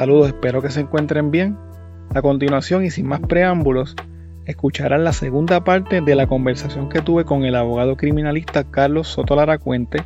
[0.00, 1.58] Saludos, espero que se encuentren bien.
[2.14, 3.94] A continuación y sin más preámbulos,
[4.46, 9.36] escucharán la segunda parte de la conversación que tuve con el abogado criminalista Carlos Soto
[9.36, 10.02] Laracuente.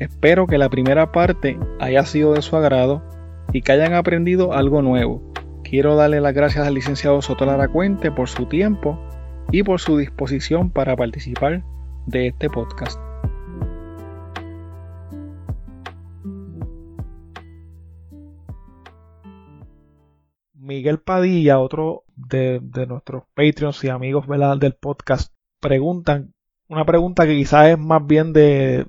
[0.00, 3.00] Espero que la primera parte haya sido de su agrado
[3.52, 5.22] y que hayan aprendido algo nuevo.
[5.62, 8.98] Quiero darle las gracias al licenciado Soto Laracuente por su tiempo
[9.52, 11.62] y por su disposición para participar
[12.06, 13.07] de este podcast.
[20.78, 24.26] Miguel Padilla, otro de, nuestros Patreons y amigos
[24.60, 26.34] del podcast, preguntan
[26.68, 28.86] una pregunta que quizás es más bien de,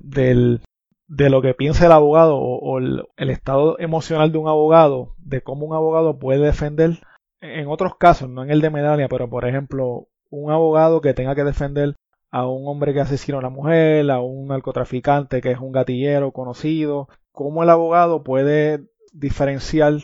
[1.08, 5.74] lo que piensa el abogado o, el, estado emocional de un abogado, de cómo un
[5.74, 7.00] abogado puede defender,
[7.40, 11.34] en otros casos, no en el de medalla, pero por ejemplo, un abogado que tenga
[11.34, 11.96] que defender
[12.30, 16.30] a un hombre que asesinó a una mujer, a un narcotraficante que es un gatillero
[16.30, 20.00] conocido, cómo el abogado puede diferenciar.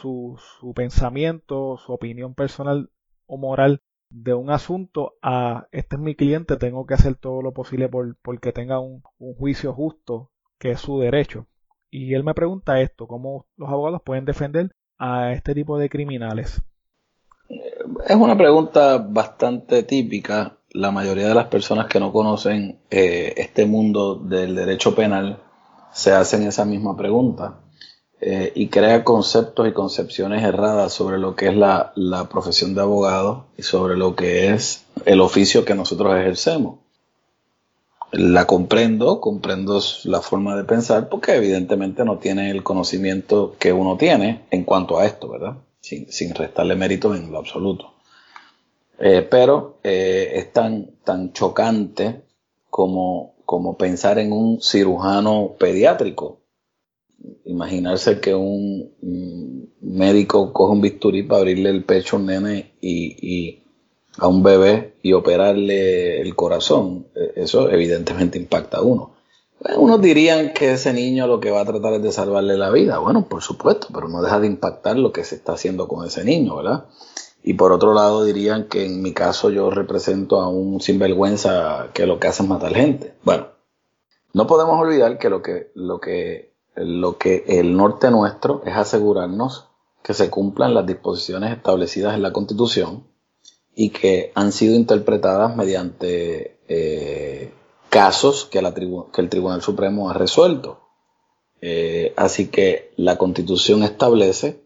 [0.00, 2.90] Su, su, pensamiento, su opinión personal
[3.26, 7.52] o moral de un asunto a este es mi cliente, tengo que hacer todo lo
[7.52, 11.46] posible por, que tenga un, un juicio justo, que es su derecho.
[11.90, 16.62] Y él me pregunta esto, ¿cómo los abogados pueden defender a este tipo de criminales?
[18.06, 20.56] Es una pregunta bastante típica.
[20.70, 25.42] La mayoría de las personas que no conocen eh, este mundo del derecho penal
[25.92, 27.60] se hacen esa misma pregunta.
[28.20, 31.92] Eh, y crea conceptos y concepciones erradas sobre lo que es la,
[32.28, 36.80] profesión de abogado y sobre lo que es el oficio que nosotros ejercemos.
[38.10, 43.96] La comprendo, comprendo la forma de pensar porque evidentemente no tiene el conocimiento que uno
[43.96, 45.58] tiene en cuanto a esto, ¿verdad?
[45.80, 47.92] Sin, restarle mérito en lo absoluto.
[48.98, 52.22] Eh, pero eh, es tan, tan chocante
[52.68, 56.37] como, como pensar en un cirujano pediátrico
[57.44, 58.92] imaginarse que un
[59.80, 63.62] médico coge un bisturí para abrirle el pecho a un nene y,
[64.18, 69.14] a un bebé y operarle el corazón, e, eso evidentemente impacta a uno.
[69.76, 72.98] Unos dirían que ese niño lo que va a tratar es de salvarle la vida.
[72.98, 76.24] Bueno, por supuesto, pero no deja de impactar lo que se está haciendo con ese
[76.24, 76.84] niño, ¿verdad?
[77.42, 82.06] Y por otro lado dirían que en mi caso yo represento a un sinvergüenza que
[82.06, 83.14] lo que hace es matar gente.
[83.24, 83.48] Bueno,
[84.32, 86.47] no podemos olvidar que lo que, lo que
[86.80, 89.68] lo que el norte nuestro es asegurarnos
[90.02, 93.06] que se cumplan las disposiciones establecidas en la Constitución
[93.74, 97.52] y que han sido interpretadas mediante eh,
[97.90, 100.80] casos que, el Tribunal Supremo ha resuelto.
[101.60, 104.64] Eh, así que la Constitución establece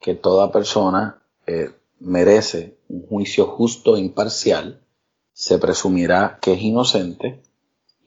[0.00, 4.82] que toda persona eh, merece un juicio justo e imparcial,
[5.32, 7.42] se presumirá que es inocente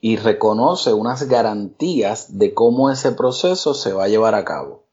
[0.00, 4.84] y reconoce unas garantías de cómo ese proceso se va a llevar a cabo.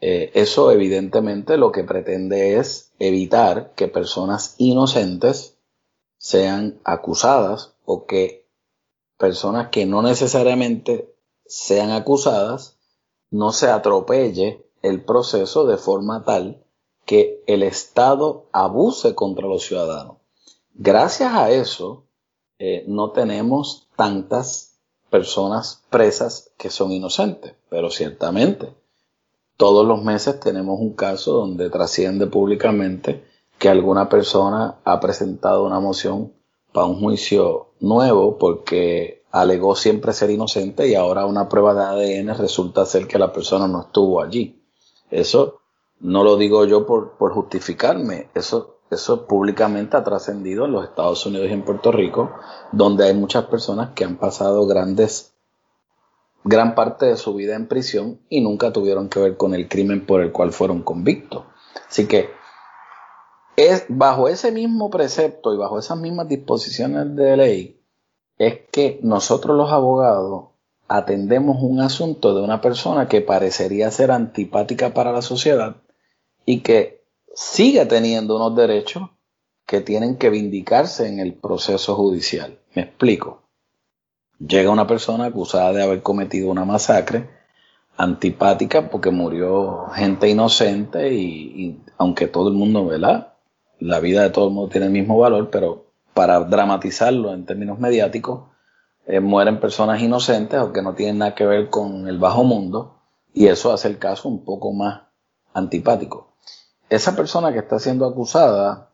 [0.00, 5.56] Eh, eso evidentemente lo que pretende es evitar que personas inocentes
[6.18, 8.46] sean acusadas o que
[9.16, 11.14] personas que no necesariamente
[11.46, 12.76] sean acusadas
[13.30, 16.62] no se atropelle el proceso de forma tal
[17.04, 20.16] que el Estado abuse contra los ciudadanos.
[20.74, 22.05] Gracias a eso,
[22.58, 24.78] eh, no tenemos tantas
[25.10, 28.74] personas presas que son inocentes, pero ciertamente
[29.56, 33.24] todos los meses tenemos un caso donde trasciende públicamente
[33.58, 36.32] que alguna persona ha presentado una moción
[36.72, 42.36] para un juicio nuevo porque alegó siempre ser inocente y ahora una prueba de ADN
[42.36, 44.62] resulta ser que la persona no estuvo allí.
[45.10, 45.60] Eso
[46.00, 51.26] no lo digo yo por, por justificarme, eso eso públicamente ha trascendido en los Estados
[51.26, 52.30] Unidos y en Puerto Rico,
[52.72, 55.34] donde hay muchas personas que han pasado grandes,
[56.44, 60.06] gran parte de su vida en prisión y nunca tuvieron que ver con el crimen
[60.06, 61.44] por el cual fueron convictos.
[61.88, 62.30] Así que
[63.56, 67.80] es bajo ese mismo precepto y bajo esas mismas disposiciones de ley
[68.38, 70.48] es que nosotros los abogados
[70.88, 75.76] atendemos un asunto de una persona que parecería ser antipática para la sociedad
[76.44, 77.02] y que
[77.36, 79.10] sigue teniendo unos derechos
[79.66, 82.58] que tienen que vindicarse en el proceso judicial.
[82.74, 83.42] Me explico.
[84.38, 87.28] Llega una persona acusada de haber cometido una masacre
[87.98, 93.34] antipática porque murió gente inocente y, aunque todo el mundo, ¿verdad?
[93.80, 97.78] La vida de todo el mundo tiene el mismo valor, pero para dramatizarlo en términos
[97.78, 98.48] mediáticos,
[99.06, 102.96] eh, mueren personas inocentes o que no tienen nada que ver con el bajo mundo
[103.34, 105.02] y eso hace el caso un poco más
[105.52, 106.35] antipático
[106.88, 108.90] esa persona que está siendo acusada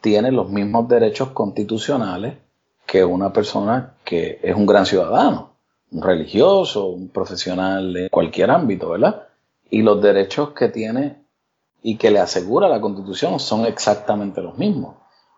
[0.00, 2.38] tiene los mismos derechos constitucionales
[2.86, 5.52] que una persona que es un gran ciudadano,
[5.90, 9.28] un religioso, un profesional de cualquier ámbito, ¿verdad?
[9.72, 11.24] y los derechos que tiene
[11.82, 14.96] y que le asegura la Constitución son exactamente los mismos.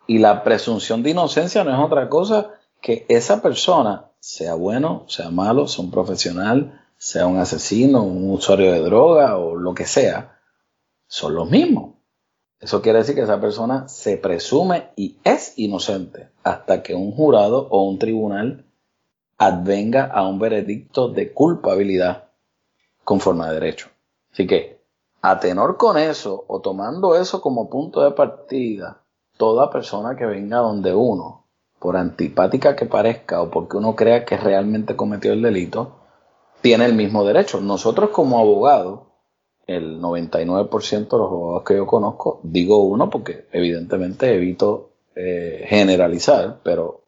[0.09, 2.51] Y la presunción de inocencia no es otra cosa
[2.83, 8.73] que esa persona, sea bueno, sea malo, sea un profesional, sea un asesino, un usuario
[8.73, 10.34] de droga o lo que sea,
[11.15, 11.95] son los mismos.
[12.59, 17.69] Eso quiere decir que esa persona se presume y es inocente hasta que un jurado
[17.71, 18.65] o un tribunal
[19.39, 22.31] advenga a un veredicto de culpabilidad
[23.05, 23.91] conforme a derecho.
[24.33, 24.81] Así que,
[25.23, 29.03] a tenor con eso o tomando eso como punto de partida,
[29.37, 31.45] toda persona que venga donde uno,
[31.79, 35.93] por antipática que parezca o porque uno crea que realmente cometió el delito,
[36.61, 37.61] tiene el mismo derecho.
[37.61, 39.14] Nosotros como abogados,
[39.67, 46.61] el 99% de los abogados que yo conozco, digo uno porque evidentemente evito eh, generalizar,
[46.63, 47.03] pero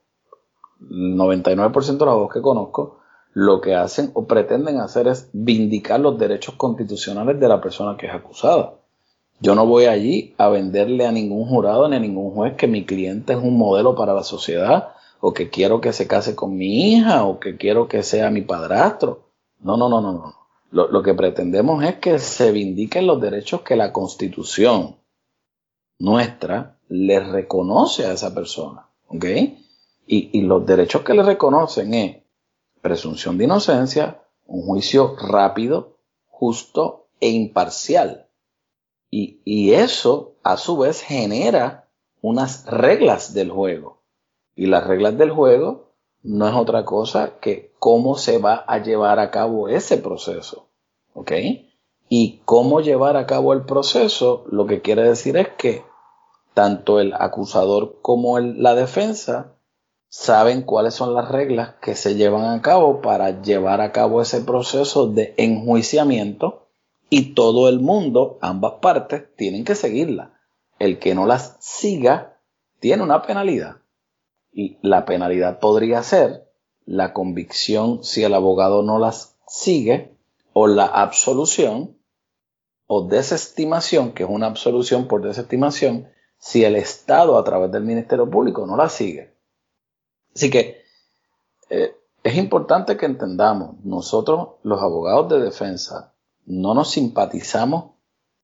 [0.81, 2.99] el 99% de los abogados que conozco
[3.33, 8.07] lo que hacen o pretenden hacer es vindicar los derechos constitucionales de la persona que
[8.07, 8.75] es acusada.
[9.41, 12.87] Yo no voy allí a venderle a ningún jurado ni a ningún juez que mi
[12.87, 16.93] cliente es un modelo para la sociedad o que quiero que se case con mi
[16.93, 19.27] hija o que quiero que sea mi padrastro.
[19.61, 20.36] No, no, no, no, no.
[20.71, 24.97] Lo, que pretendemos es que se vindiquen los derechos que la constitución
[25.99, 28.89] nuestra le reconoce a esa persona.
[29.09, 29.25] ¿Ok?
[30.07, 32.17] Y, y los derechos que le reconocen es
[32.83, 38.27] presunción de inocencia, un juicio rápido, justo e imparcial
[39.11, 41.89] y, eso, a su vez, genera
[42.21, 44.03] unas reglas del juego.
[44.55, 45.86] Y las reglas del juego
[46.27, 50.67] no es otra cosa que cómo se va a llevar a cabo ese proceso.
[51.15, 51.33] ¿Ok?
[52.09, 55.85] Y cómo llevar a cabo el proceso, lo que quiere decir es que
[56.53, 59.55] tanto el acusador como la defensa
[60.09, 64.41] saben cuáles son las reglas que se llevan a cabo para llevar a cabo ese
[64.41, 66.67] proceso de enjuiciamiento
[67.09, 70.41] y todo el mundo, ambas partes, tienen que seguirla.
[70.79, 72.39] El que no las siga
[72.81, 73.77] tiene una penalidad.
[74.81, 76.49] La penalidad podría ser
[76.87, 80.17] la convicción si el abogado no las sigue
[80.53, 81.97] o la absolución
[82.87, 86.09] o desestimación, que es una absolución por desestimación,
[86.39, 89.35] si el Estado a través del Ministerio Público no la sigue.
[90.35, 90.83] Así que
[91.69, 96.15] eh, es importante que entendamos, nosotros los abogados de defensa
[96.47, 97.93] no nos simpatizamos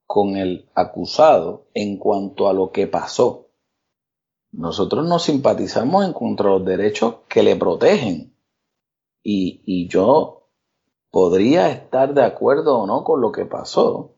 [0.06, 3.46] con el acusado en cuanto a lo que pasó.
[4.52, 8.34] Nosotros nos simpatizamos en contra de los derechos que le protegen.
[9.24, 10.48] Y, yo
[11.10, 14.14] podría estar de acuerdo o no con lo que pasó,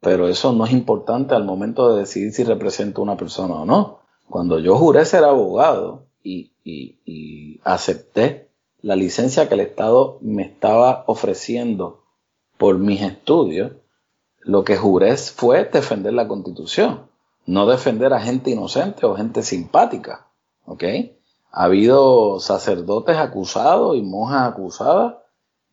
[0.00, 3.64] pero eso no es importante al momento de decidir si represento a una persona o
[3.64, 4.00] no.
[4.28, 8.50] Cuando yo juré ser abogado y acepté
[8.80, 12.04] la licencia que el Estado me estaba ofreciendo
[12.58, 13.72] por mis estudios,
[14.40, 17.08] lo que juré fue defender la constitución,
[17.46, 20.26] no defender a gente inocente o gente simpática.
[20.64, 20.84] ¿Ok?
[21.52, 25.14] Ha habido sacerdotes acusados y monjas acusadas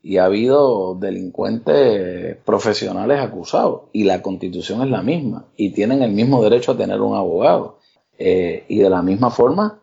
[0.02, 6.12] y ha habido delincuentes profesionales acusados y la constitución es la misma y tienen el
[6.12, 7.80] mismo derecho a tener un abogado.
[8.20, 9.80] Eh, y de la misma forma,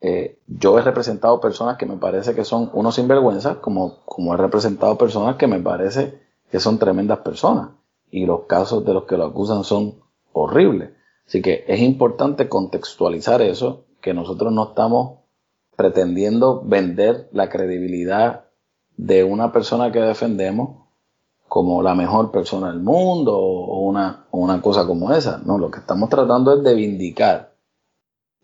[0.00, 4.36] eh, yo he representado personas que me parece que son unos sinvergüenzas, como, como he
[4.36, 7.70] representado personas que me parece que son tremendas personas
[8.10, 9.94] y los casos de los que lo acusan son
[10.32, 10.90] horribles.
[11.26, 15.20] Así que es importante contextualizar eso, que nosotros no estamos
[15.76, 18.44] pretendiendo vender la credibilidad
[18.96, 20.84] de una persona que defendemos
[21.48, 25.38] como la mejor persona del mundo o una, una cosa como esa.
[25.44, 27.54] No, lo que estamos tratando es de vindicar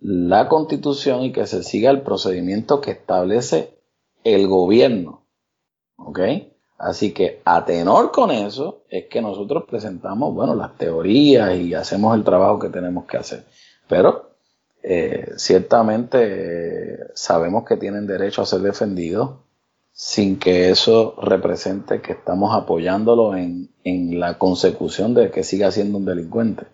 [0.01, 3.79] la constitución y que se siga el procedimiento que establece
[4.25, 5.27] el gobierno.
[5.97, 6.21] ¿Ok?
[6.81, 12.17] Así que a tenor con eso es que nosotros presentamos, bueno, las teorías y hacemos
[12.17, 13.45] el trabajo que tenemos que hacer.
[13.87, 14.31] Pero
[14.83, 19.33] eh, ciertamente sabemos que tienen derecho a ser defendidos
[19.93, 26.07] sin que eso represente que estamos apoyándolo en, la consecución de que siga siendo un
[26.07, 26.65] delincuente.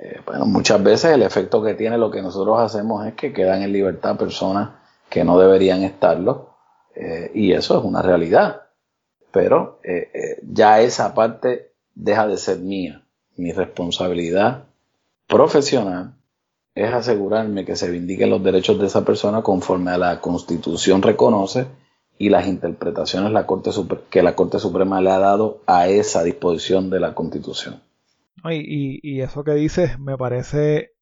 [0.00, 3.60] Eh, bueno, muchas veces el efecto que tiene lo que nosotros hacemos es que quedan
[3.60, 4.70] en libertad personas
[5.10, 6.54] que no deberían estarlo
[6.94, 8.62] eh, y eso es una realidad
[9.32, 13.04] pero eh, eh, ya esa parte deja de ser mía.
[13.36, 14.64] Mi responsabilidad
[15.26, 16.14] profesional
[16.74, 21.66] es asegurarme que se vindiquen los derechos de esa persona conforme a la Constitución reconoce
[22.18, 23.70] y las interpretaciones la Corte
[24.10, 27.82] que la Corte Suprema le ha dado a esa disposición de la Constitución.
[28.44, 30.92] Y, y eso que dices me parece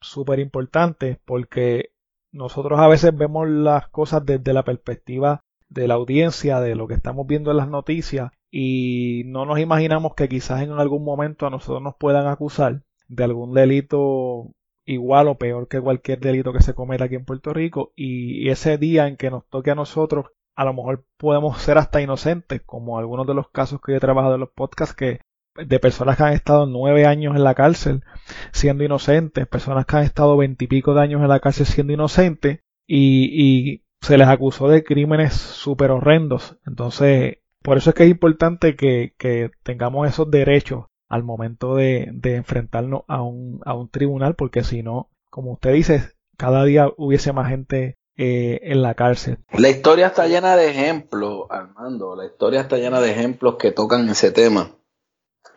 [0.00, 1.90] súper importante porque
[2.32, 6.94] nosotros a veces vemos las cosas desde la perspectiva de la audiencia, de lo que
[6.94, 11.50] estamos viendo en las noticias, y no nos imaginamos que quizás en algún momento a
[11.50, 14.52] nosotros nos puedan acusar de algún delito
[14.84, 18.78] igual o peor que cualquier delito que se cometa aquí en Puerto Rico y ese
[18.78, 22.98] día en que nos toque a nosotros a lo mejor podemos ser hasta inocentes como
[22.98, 25.20] algunos de los casos que yo he trabajado en los podcasts que
[25.56, 28.04] de personas que han estado nueve años en la cárcel
[28.52, 33.30] siendo inocentes, personas que han estado veintipico de años en la cárcel siendo inocentes y,
[33.32, 36.56] y se les acusó de crímenes súper horrendos.
[36.64, 42.10] Entonces, por eso es que es importante que, que tengamos esos derechos al momento de,
[42.12, 46.88] de enfrentarnos a un, a un tribunal, porque si no, como usted dice, cada día
[46.96, 49.38] hubiese más gente eh, en la cárcel.
[49.52, 54.08] La historia está llena de ejemplos, Armando, la historia está llena de ejemplos que tocan
[54.08, 54.76] ese tema.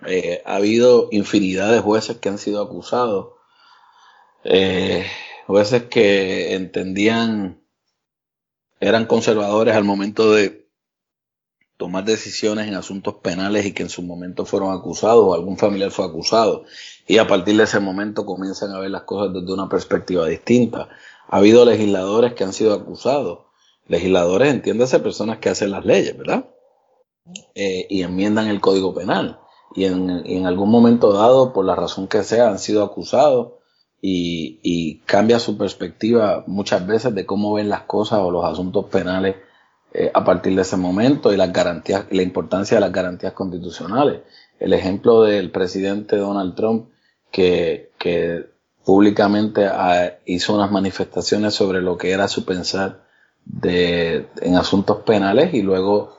[0.07, 3.33] Eh, ha habido infinidad de jueces que han sido acusados,
[4.43, 5.05] eh,
[5.45, 7.58] jueces que entendían,
[8.79, 10.69] eran conservadores al momento de
[11.77, 15.91] tomar decisiones en asuntos penales y que en su momento fueron acusados o algún familiar
[15.91, 16.65] fue acusado.
[17.07, 20.89] Y a partir de ese momento comienzan a ver las cosas desde una perspectiva distinta.
[21.29, 23.39] Ha habido legisladores que han sido acusados.
[23.87, 26.49] Legisladores, entiéndase, personas que hacen las leyes, ¿verdad?
[27.55, 29.39] Eh, y enmiendan el Código Penal.
[29.75, 33.53] Y en, algún momento dado, por la razón que sea, han sido acusados
[34.01, 38.85] y, y cambia su perspectiva muchas veces de cómo ven las cosas o los asuntos
[38.85, 39.35] penales
[39.93, 44.21] eh, a partir de ese momento y las garantías, la importancia de las garantías constitucionales.
[44.59, 46.89] El ejemplo del presidente Donald Trump
[47.31, 48.45] que, que
[48.85, 53.03] públicamente ah, hizo unas manifestaciones sobre lo que era su pensar
[53.45, 56.17] de, en asuntos penales y luego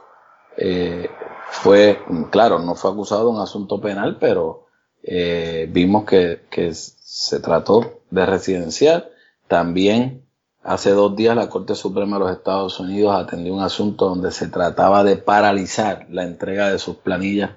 [0.56, 1.08] eh,
[1.50, 4.66] fue, claro, no fue acusado de un asunto penal, pero
[5.02, 9.10] eh, vimos que, que se trató de residencial.
[9.48, 10.22] También
[10.62, 14.48] Hace dos días la Corte Suprema de los Estados Unidos atendió un asunto donde se
[14.48, 17.52] trataba de paralizar la entrega de sus planillas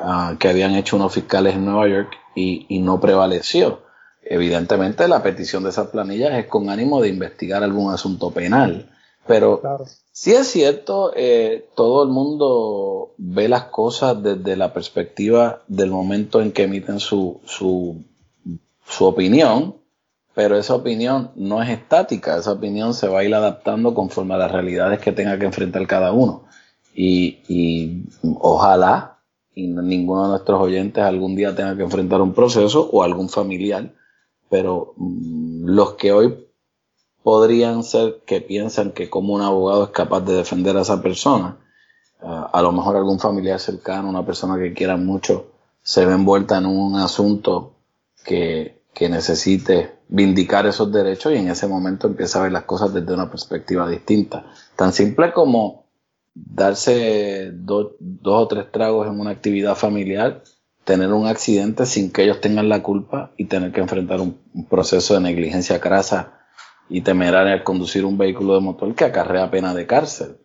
[0.00, 3.82] ah, que habían hecho unos fiscales en Nueva York y, no prevaleció.
[4.22, 8.90] Evidentemente la petición de esas planillas es con ánimo de investigar algún asunto penal.
[9.26, 9.62] Pero
[10.12, 16.40] si es cierto, eh, todo el mundo ve las cosas desde la perspectiva del momento
[16.40, 18.02] en que emiten su, su,
[18.86, 19.80] su opinión
[20.34, 24.38] pero esa opinión no es estática, esa opinión se va a ir adaptando conforme a
[24.38, 26.44] las realidades que tenga que enfrentar cada uno.
[26.94, 28.04] Y,
[28.38, 29.18] ojalá
[29.54, 33.92] y ninguno de nuestros oyentes algún día tenga que enfrentar un proceso o algún familiar,
[34.48, 36.46] pero mm, los que hoy
[37.22, 41.58] podrían ser que piensan que como un abogado es capaz de defender a esa persona,
[42.20, 46.66] a lo mejor algún familiar cercano, una persona que quiera mucho, se ve envuelta en
[46.66, 47.74] un asunto
[48.24, 52.92] que, que necesite vindicar esos derechos y en ese momento empieza a ver las cosas
[52.92, 54.44] desde una perspectiva distinta.
[54.76, 55.86] Tan simple como
[56.34, 57.92] darse dos
[58.24, 60.42] o tres tragos en una actividad familiar,
[60.84, 65.14] tener un accidente sin que ellos tengan la culpa y tener que enfrentar un, proceso
[65.14, 66.39] de negligencia crasa
[66.90, 70.36] y temeraria al conducir un vehículo de motor que acarrea pena de cárcel.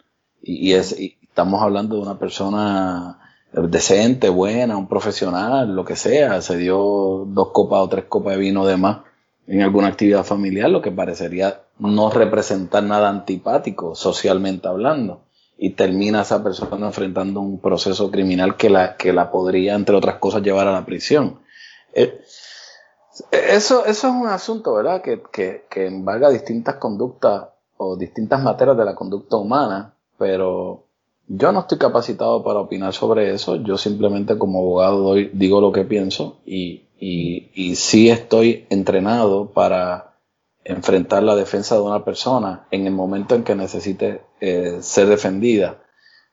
[0.41, 3.19] Y, es, y estamos hablando de una persona
[3.51, 8.39] decente, buena, un profesional, lo que sea, se dio dos copas o tres copas de
[8.39, 8.99] vino de más
[9.47, 15.21] en alguna actividad familiar, lo que parecería no representar nada antipático socialmente hablando.
[15.57, 20.15] Y termina esa persona enfrentando un proceso criminal que la, que la podría, entre otras
[20.15, 21.39] cosas, llevar a la prisión.
[21.93, 22.19] Eh,
[23.31, 28.77] eso, eso es un asunto, ¿verdad?, que, que, que embarga distintas conductas o distintas materias
[28.77, 30.85] de la conducta humana, pero
[31.27, 35.71] yo no estoy capacitado para opinar sobre eso, yo simplemente como abogado doy, digo lo
[35.71, 40.15] que pienso y, y, y sí estoy entrenado para
[40.63, 45.81] enfrentar la defensa de una persona en el momento en que necesite eh, ser defendida.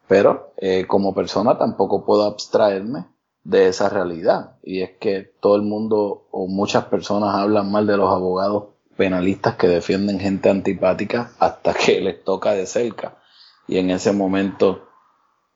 [0.09, 3.07] Pero eh, como persona tampoco puedo abstraerme
[3.45, 4.57] de esa realidad.
[4.63, 8.65] Y es que todo el mundo o muchas personas hablan mal de los abogados
[8.97, 13.17] penalistas que defienden gente antipática hasta que les toca de cerca
[13.67, 14.89] y en ese momento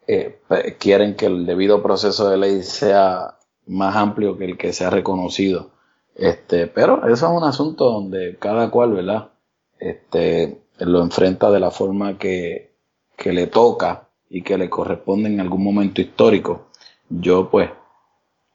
[0.07, 0.41] eh,
[0.79, 4.91] quieren que el debido proceso de ley sea más amplio que el que se ha
[4.91, 5.71] reconocido.
[6.15, 9.31] Este, pero eso es un asunto donde cada cual, ¿verdad?
[9.79, 12.75] Este, lo enfrenta de la forma que,
[13.17, 16.66] que le toca y que le corresponde en algún momento histórico.
[17.09, 17.71] Yo, pues,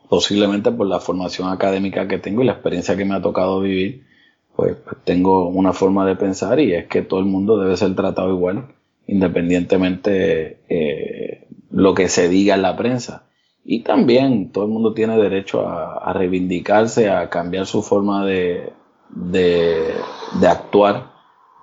[0.10, 4.05] posiblemente por la formación académica que tengo y la experiencia que me ha tocado vivir,
[4.55, 7.96] pues, pues tengo una forma de pensar y es que todo el mundo debe ser
[7.96, 8.67] tratado igual
[9.12, 13.25] independientemente eh, lo que se diga en la prensa.
[13.63, 18.72] Y también todo el mundo tiene derecho a, reivindicarse, a cambiar su forma de,
[19.10, 19.93] de,
[20.48, 21.12] actuar.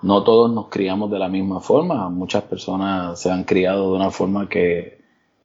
[0.02, 4.11] No todos nos criamos de la misma forma, muchas personas se han criado de una
[4.11, 4.98] forma que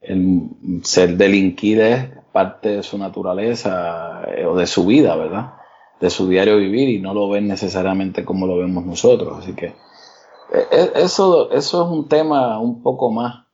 [0.06, 0.50] el
[0.82, 5.54] ser delinquir es parte de su naturaleza eh, o de su vida, ¿verdad?
[6.00, 9.38] De su diario vivir y no lo ven necesariamente como lo vemos nosotros.
[9.38, 13.46] Así que eh, eh, eso, eso es un tema un poco más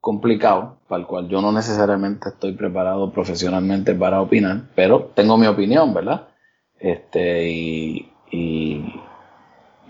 [0.00, 5.46] complicado, para el cual yo no necesariamente estoy preparado profesionalmente para opinar, pero tengo mi
[5.46, 6.28] opinión, ¿verdad?
[6.78, 8.94] Este, y, y,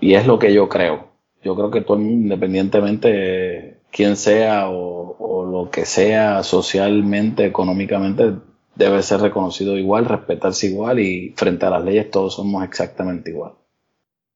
[0.00, 1.08] y es lo que yo creo.
[1.42, 8.34] Yo creo que todo independientemente quien sea o, lo que sea socialmente, económicamente,
[8.74, 13.52] debe ser reconocido igual, respetarse igual y frente a las leyes todos somos exactamente igual.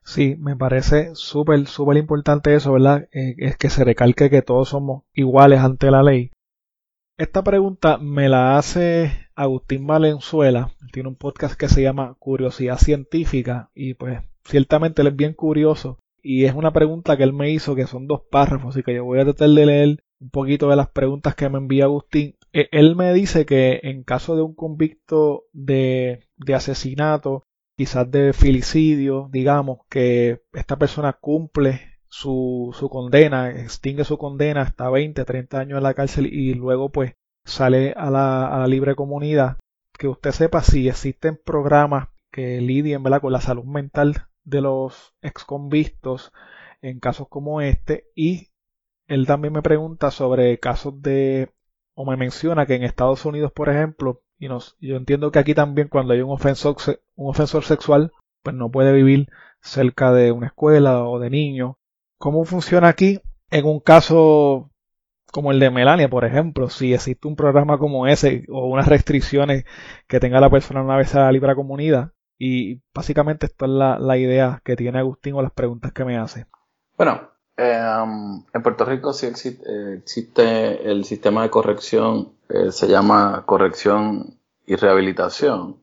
[0.03, 3.07] Sí, me parece súper, súper importante eso, ¿verdad?
[3.13, 6.31] Eh, es que se recalque que todos somos iguales ante la ley.
[7.19, 10.71] Esta pregunta me la hace Agustín Valenzuela.
[10.91, 15.99] Tiene un podcast que se llama Curiosidad Científica y pues ciertamente él es bien curioso
[16.23, 19.05] y es una pregunta que él me hizo que son dos párrafos, así que yo
[19.05, 22.37] voy a tratar de leer un poquito de las preguntas que me envía Agustín.
[22.53, 27.45] E, él me dice que en caso de un convicto de, de asesinato,
[27.77, 34.91] quizás de filicidio, digamos, que esta persona cumple su, su condena, extingue su condena hasta
[34.91, 38.95] 20, 30 años en la cárcel y luego pues sale a la, a la libre
[38.95, 39.59] comunidad.
[39.99, 46.33] Que usted sepa si existen programas que lidien con la salud mental de los exconvictos
[46.83, 48.49] en casos como este y
[49.07, 51.53] él también me pregunta sobre casos de
[51.95, 55.55] o me menciona que en Estados Unidos por ejemplo y nos, yo entiendo que aquí
[55.55, 56.77] también cuando hay un ofensor,
[57.17, 59.29] un ofensor sexual pues no puede vivir
[59.61, 61.77] cerca de una escuela o de niños
[62.19, 63.21] ¿cómo funciona aquí?
[63.51, 64.71] en un caso
[65.33, 69.65] como el de Melania, por ejemplo, si existe un programa como ese o unas restricciones
[70.09, 74.63] que tenga la persona una vez a la comunidad, y básicamente esto es la, idea
[74.65, 76.47] que tiene Agustín o las preguntas que me hace.
[76.97, 77.21] Bueno,
[77.55, 84.41] em, en Puerto Rico sí existe, existe el sistema de corrección, eh, se llama corrección
[84.65, 85.83] y rehabilitación.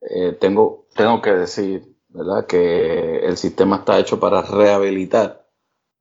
[0.00, 5.46] Eh, tengo, tengo que decir, ¿verdad?, que el sistema está hecho para rehabilitar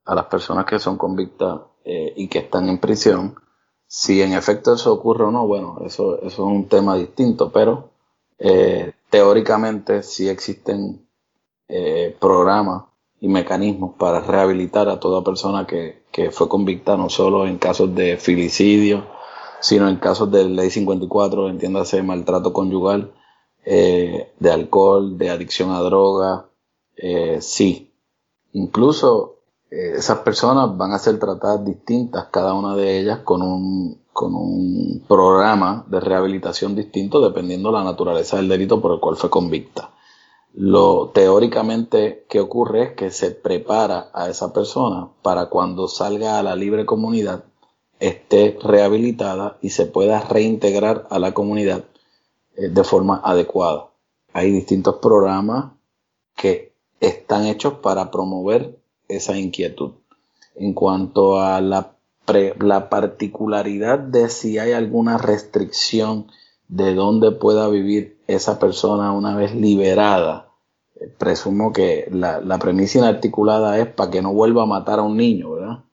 [0.06, 3.36] a las personas que son convictas eh, y que están en prisión.
[3.86, 7.92] Si en efecto eso ocurre o no, bueno, eso, eso es un tema distinto, pero
[9.14, 11.08] teóricamente sí existen
[11.68, 12.86] eh, programas
[13.22, 18.18] y mecanismos para rehabilitar a toda persona que, fue convicta no solo en casos de
[18.18, 19.06] filicidio,
[19.60, 23.14] sino en casos de ley 54, entiéndase maltrato conyugal,
[23.64, 26.48] eh, de alcohol, de adicción a droga,
[26.98, 27.94] eh, sí.
[28.54, 34.36] Incluso esas personas van a ser tratadas distintas, cada una de ellas con un con
[34.36, 39.30] un programa de rehabilitación distinto dependiendo de la naturaleza del delito por el cual fue
[39.30, 39.92] convicta.
[40.54, 46.44] Lo teóricamente que ocurre es que se prepara a esa persona para cuando salga a
[46.44, 47.44] la libre comunidad
[48.04, 51.86] esté rehabilitada y se pueda reintegrar a la comunidad
[52.58, 53.88] eh, de forma adecuada.
[54.34, 55.72] Hay distintos programas
[56.36, 59.92] que están hechos para promover esa inquietud.
[60.56, 61.93] En cuanto a la
[62.28, 66.28] la particularidad de si hay alguna restricción
[66.68, 70.50] de dónde pueda vivir esa persona una vez liberada.
[70.96, 75.18] Eh, presumo que la, premisa inarticulada es para que no vuelva a matar a un
[75.18, 75.84] niño, ¿verdad?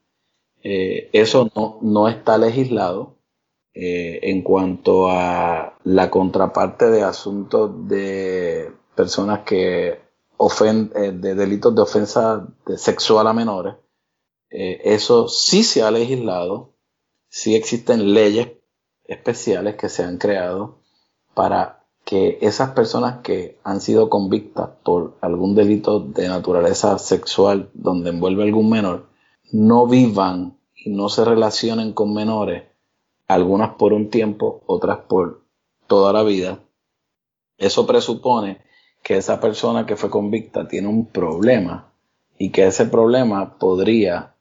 [0.63, 3.15] Eh, eso no, no, está legislado
[3.73, 9.99] eh, en cuanto a la contraparte de asuntos de personas que
[10.93, 13.75] de delitos de ofensa sexual a menores
[14.51, 16.73] eh, eso sí se ha legislado,
[17.29, 18.49] sí existen leyes
[19.05, 20.79] especiales que se han creado
[21.33, 28.09] para que esas personas que han sido convictas por algún delito de naturaleza sexual donde
[28.09, 29.07] envuelve algún menor,
[29.51, 32.63] no vivan y no se relacionen con menores,
[33.27, 35.43] algunas por un tiempo, otras por
[35.87, 36.59] toda la vida.
[37.57, 38.61] Eso presupone
[39.03, 41.93] que esa persona que fue convicta tiene un problema
[42.37, 44.35] y que ese problema podría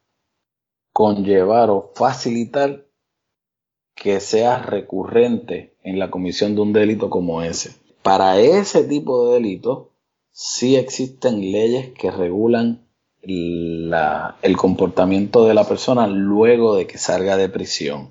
[0.93, 2.87] conllevar o facilitar
[3.95, 7.75] que sea recurrente en la comisión de un delito como ese.
[8.03, 9.89] Para ese tipo de delitos
[10.33, 12.87] sí existen leyes que regulan
[13.23, 18.09] el comportamiento de la persona luego de que salga de prisión.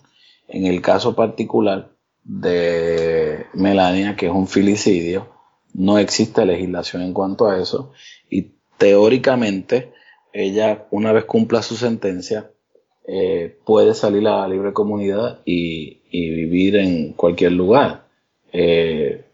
[0.48, 1.92] En el caso particular
[2.24, 5.28] de Melania, que es un filicidio,
[5.74, 7.92] no existe legislación en cuanto a eso
[8.30, 9.92] y teóricamente
[10.34, 12.52] ella, una vez cumpla su sentencia,
[13.12, 18.06] eh, puede salir a la libre comunidad y, vivir en cualquier lugar.
[18.54, 19.26] Eh,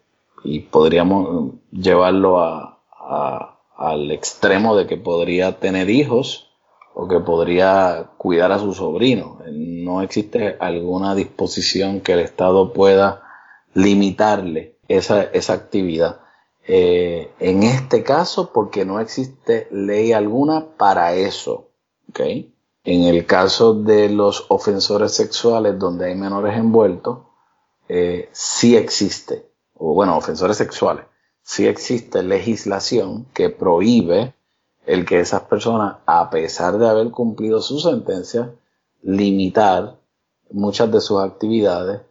[0.45, 6.49] y podríamos llevarlo al extremo de que podría tener hijos
[6.93, 9.39] o que podría cuidar a su sobrino.
[9.51, 13.23] No existe alguna disposición que el Estado pueda
[13.73, 16.21] limitarle esa, esa actividad.
[16.65, 21.71] Eh, en este caso, porque no existe ley alguna para eso.
[22.09, 22.54] ¿okay?
[22.85, 27.19] En el caso de los ofensores sexuales donde hay menores envueltos,
[27.89, 31.05] eh, sí existe, o bueno, ofensores sexuales,
[31.41, 34.35] sí existe legislación que prohíbe
[34.85, 38.53] el que esas personas, a pesar de haber cumplido su sentencia,
[39.01, 39.97] limitar
[40.51, 42.01] muchas de sus actividades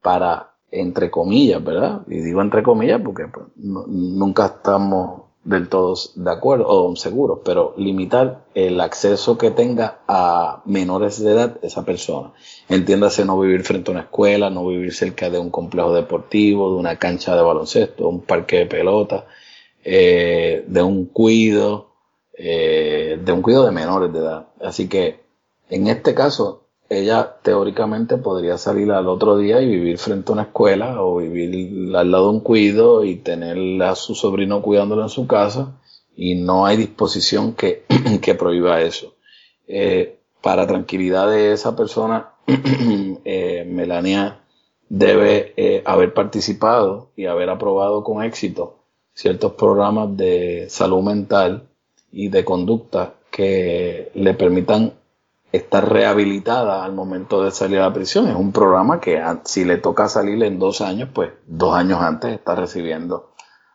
[0.00, 2.00] para, entre comillas, ¿verdad?
[2.06, 7.74] Y digo entre comillas porque pues, nunca estamos del todo de acuerdo o seguros, pero
[7.76, 12.32] limitar el acceso que tenga a menores de edad esa persona.
[12.68, 16.78] Entiéndase no vivir frente a una escuela, no vivir cerca de un complejo deportivo, de
[16.78, 19.26] una cancha de baloncesto, un parque de pelota,
[19.84, 21.90] eh, de un cuido,
[22.36, 24.48] eh, de un cuidado de menores de edad.
[24.60, 25.24] Así que
[25.68, 26.63] en este caso,
[26.98, 31.94] ella teóricamente podría salir al otro día y vivir frente a una escuela o vivir
[31.96, 35.80] al lado de un cuido y tener a su sobrino cuidándolo en su casa
[36.16, 37.84] y no hay disposición que,
[38.22, 39.14] que prohíba eso.
[39.66, 44.40] Eh, para tranquilidad de esa persona, eh, Melania
[44.88, 48.78] debe haber participado y haber aprobado con éxito
[49.14, 51.68] ciertos programas de salud mental
[52.12, 54.92] y de conducta que le permitan
[55.56, 58.26] estar rehabilitada al momento de salir a la prisión.
[58.28, 62.32] Es un programa que si le toca salir en dos años, pues dos años antes
[62.32, 63.30] está recibiendo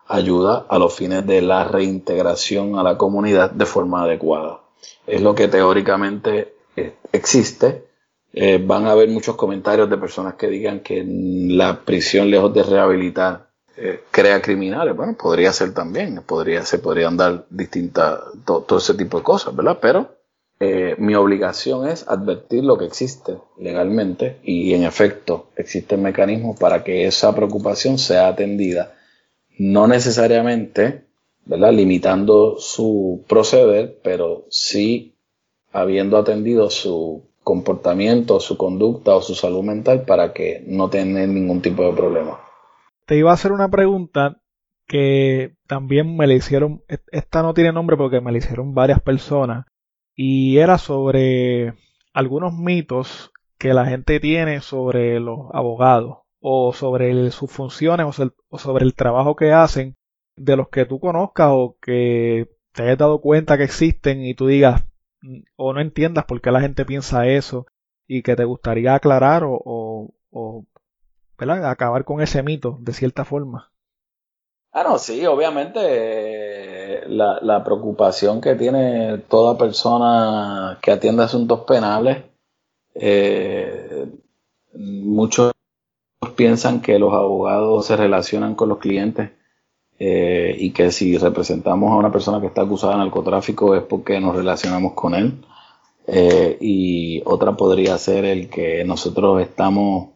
[0.07, 4.59] ayuda a los fines de la reintegración a la comunidad de forma adecuada.
[5.07, 7.85] Es lo que teóricamente eh, existe.
[8.33, 12.63] Eh, van a haber muchos comentarios de personas que digan que la prisión, lejos de
[12.63, 14.95] rehabilitar, eh, crea criminales.
[14.95, 19.77] Bueno, podría ser también, podría, se podrían dar distintas, todo, ese tipo de cosas, ¿verdad?
[19.81, 20.18] Pero
[20.59, 26.83] eh, mi obligación es advertir lo que existe legalmente y en efecto existen mecanismos para
[26.83, 28.93] que esa preocupación sea atendida,
[29.57, 31.05] no necesariamente,
[31.45, 31.73] ¿verdad?
[31.73, 35.15] Limitando su proceder, pero sí
[35.71, 41.61] habiendo atendido su comportamiento, su conducta o su salud mental para que no tenga ningún
[41.61, 42.39] tipo de problema
[43.09, 44.37] te iba a hacer una pregunta
[44.85, 49.65] que también me la hicieron, esta no tiene nombre porque me la hicieron varias personas,
[50.21, 51.75] y era sobre
[52.11, 58.83] algunos mitos que la gente tiene sobre los abogados o sobre sus funciones o, sobre
[58.83, 59.95] el trabajo que hacen
[60.35, 64.47] de los que tú conozcas o que te hayas dado cuenta que existen y tú
[64.47, 64.83] digas
[65.21, 67.65] mm, o no entiendas por qué la gente piensa eso
[68.05, 69.57] y que te gustaría aclarar o,
[70.31, 70.65] o
[71.37, 73.71] Acabar con ese mito, de cierta forma.
[74.71, 82.23] Ah, no, sí, obviamente eh, la, preocupación que tiene toda persona que atiende asuntos penales,
[82.93, 84.07] eh,
[84.75, 85.51] muchos
[86.35, 89.31] piensan que los abogados se relacionan con los clientes
[89.99, 94.19] eh, y que si representamos a una persona que está acusada de narcotráfico es porque
[94.19, 95.45] nos relacionamos con él.
[96.61, 100.09] y otra podría ser el que nosotros estamos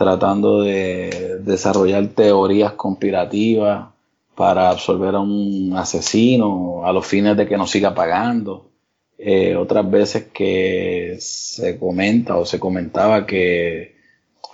[0.00, 3.90] tratando de desarrollar teorías conspirativas
[4.34, 8.70] para absolver a un asesino a los fines de que nos siga pagando.
[9.18, 13.96] Eh, otras veces que se comenta o se comentaba que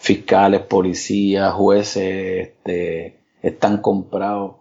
[0.00, 4.56] fiscales, policías, jueces este, están comprados.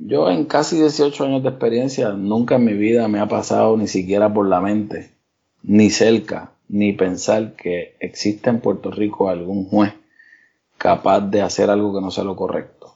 [0.00, 3.86] Yo en casi 18 años de experiencia nunca en mi vida me ha pasado ni
[3.86, 5.12] siquiera por la mente,
[5.62, 9.92] ni cerca, ni pensar que existe en Puerto Rico algún juez
[10.78, 12.94] capaz de hacer algo que no sea lo correcto.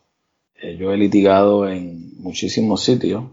[0.62, 3.25] Eh, yo he litigado en muchísimos sitios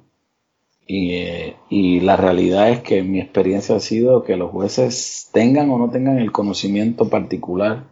[0.87, 5.77] eh, y, la realidad es que mi experiencia ha sido que los jueces tengan o
[5.77, 7.83] no tengan el conocimiento particular,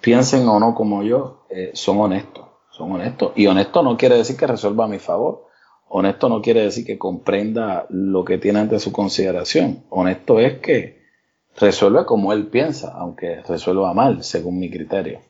[0.00, 3.32] piensen o no como yo, eh, son honestos, son honestos.
[3.36, 5.46] Y honesto no quiere decir que resuelva a mi favor.
[5.88, 9.84] Honesto no quiere decir que comprenda lo que tiene ante su consideración.
[9.88, 11.02] Honesto es que
[11.56, 15.20] resuelve como él piensa, aunque resuelva mal, según mi criterio.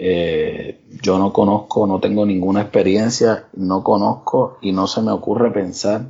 [0.00, 5.50] Eh, yo no conozco, no tengo ninguna experiencia, no conozco y no se me ocurre
[5.50, 6.02] pensar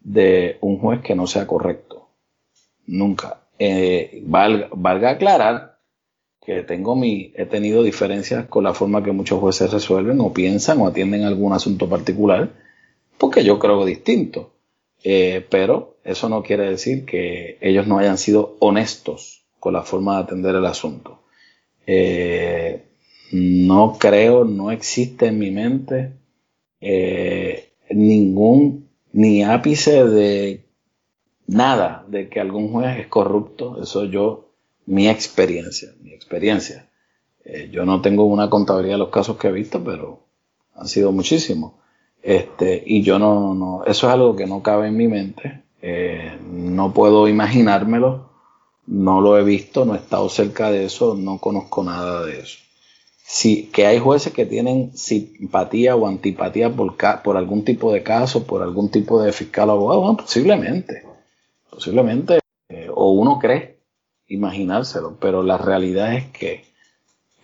[0.00, 2.08] de un juez que no sea correcto.
[2.84, 3.44] Nunca.
[3.60, 5.78] Eh, valga, aclarar
[6.44, 10.80] que tengo mi, he tenido diferencias con la forma que muchos jueces resuelven o piensan
[10.80, 12.50] o atienden algún asunto particular,
[13.18, 14.50] porque yo creo distinto.
[15.04, 20.16] Eh, pero eso no quiere decir que ellos no hayan sido honestos con la forma
[20.16, 21.20] de atender el asunto.
[23.32, 26.12] No creo, no existe en mi mente
[26.80, 30.64] eh, ningún, ni ápice de,
[31.46, 34.48] nada de que algún juez es corrupto, eso yo,
[34.86, 36.88] mi experiencia, mi experiencia.
[37.44, 40.20] Eh, yo no tengo una contabilidad de los casos que he visto, pero
[40.74, 41.72] han sido muchísimos.
[42.22, 45.62] Este, y yo no, no, eso es algo que no cabe en mi mente.
[45.80, 48.30] Eh, no puedo imaginármelo,
[48.86, 52.58] no lo he visto, no he estado cerca de eso, no conozco nada de eso.
[53.24, 58.44] Sí, que hay jueces que tienen simpatía o antipatía por, por algún tipo de caso,
[58.44, 61.02] por algún tipo de fiscal o abogado, bueno, posiblemente,
[61.70, 63.78] posiblemente, eh, o uno cree
[64.28, 66.64] imaginárselo, pero la realidad es que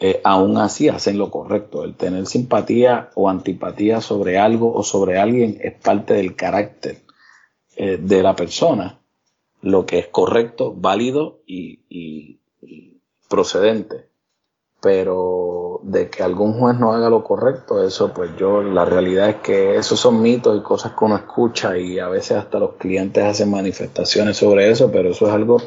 [0.00, 1.84] eh, aún así hacen lo correcto.
[1.84, 7.02] El tener simpatía o antipatía sobre algo o sobre alguien es parte del carácter
[7.76, 9.00] eh, de la persona,
[9.60, 12.38] lo que es correcto, válido y,
[13.28, 14.07] procedente.
[14.80, 19.36] Pero de que algún juez no haga lo correcto, eso pues yo, la realidad es
[19.36, 23.24] que esos son mitos y cosas que uno escucha y a veces hasta los clientes
[23.24, 25.58] hacen manifestaciones sobre eso, pero eso es algo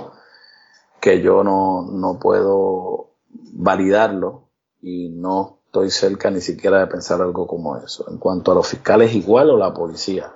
[1.01, 3.15] que yo no, no puedo
[3.53, 4.49] validarlo
[4.81, 8.05] y no estoy cerca ni siquiera de pensar algo como eso.
[8.09, 10.33] En cuanto a los fiscales, igual o la policía.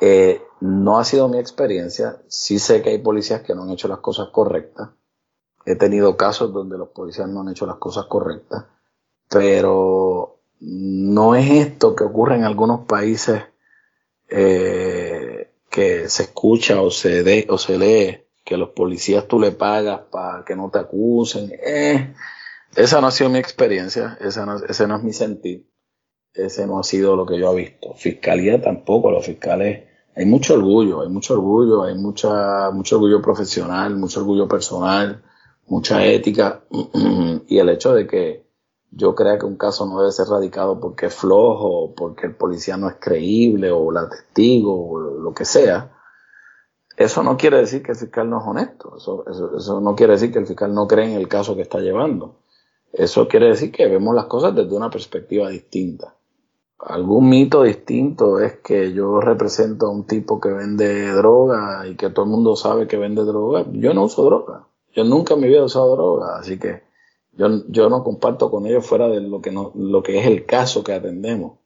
[0.00, 2.20] Eh, no ha sido mi experiencia.
[2.28, 4.90] Sí sé que hay policías que no han hecho las cosas correctas.
[5.68, 8.64] He tenido casos donde los policías no han hecho las cosas correctas.
[9.28, 13.42] Pero no es esto que ocurre en algunos países
[14.30, 19.52] eh, que se escucha o se, de, o se lee que los policías tú le
[19.52, 21.52] pagas para que no te acusen.
[21.62, 22.14] Eh,
[22.74, 25.68] esa no ha sido mi experiencia, ese no es mi sentir,
[26.32, 27.92] ese no ha sido lo que yo he visto.
[27.92, 29.84] Fiscalía tampoco, los fiscales,
[30.16, 35.22] hay mucho orgullo, hay mucho orgullo, hay mucha, mucho orgullo profesional, mucho orgullo personal,
[35.68, 36.64] mucha ética,
[37.46, 38.48] y el hecho de que
[38.90, 42.76] yo crea que un caso no debe ser radicado porque es flojo, porque el policía
[42.76, 45.92] no es creíble, o la testigo, o lo que sea,
[46.96, 49.24] eso no quiere decir que el fiscal no es honesto, eso,
[49.56, 52.40] eso, no quiere decir que el fiscal no cree en el caso que está llevando.
[52.92, 56.14] Eso quiere decir que vemos las cosas desde una perspectiva distinta.
[56.78, 62.08] Algún mito distinto es que yo represento a un tipo que vende droga y que
[62.08, 63.66] todo el mundo sabe que vende droga.
[63.72, 64.67] Yo no uso droga.
[64.94, 66.82] Yo nunca me había usado droga, así que
[67.32, 70.44] yo, yo no comparto con ellos fuera de lo que, no, lo que es el
[70.44, 71.58] caso que atendemos.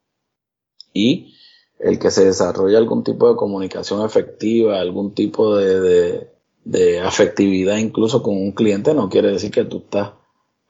[0.93, 1.35] Y
[1.79, 6.31] el que se desarrolle algún tipo de comunicación efectiva, algún tipo de,
[6.65, 10.13] de, afectividad incluso con un cliente, no quiere decir que tú estás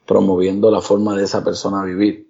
[0.05, 2.29] promoviendo la forma de esa persona vivir.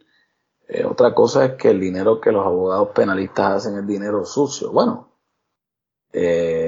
[0.68, 4.72] Eh, otra cosa es que el dinero que los abogados penalistas hacen es dinero sucio.
[4.72, 5.14] Bueno,
[6.12, 6.63] eh,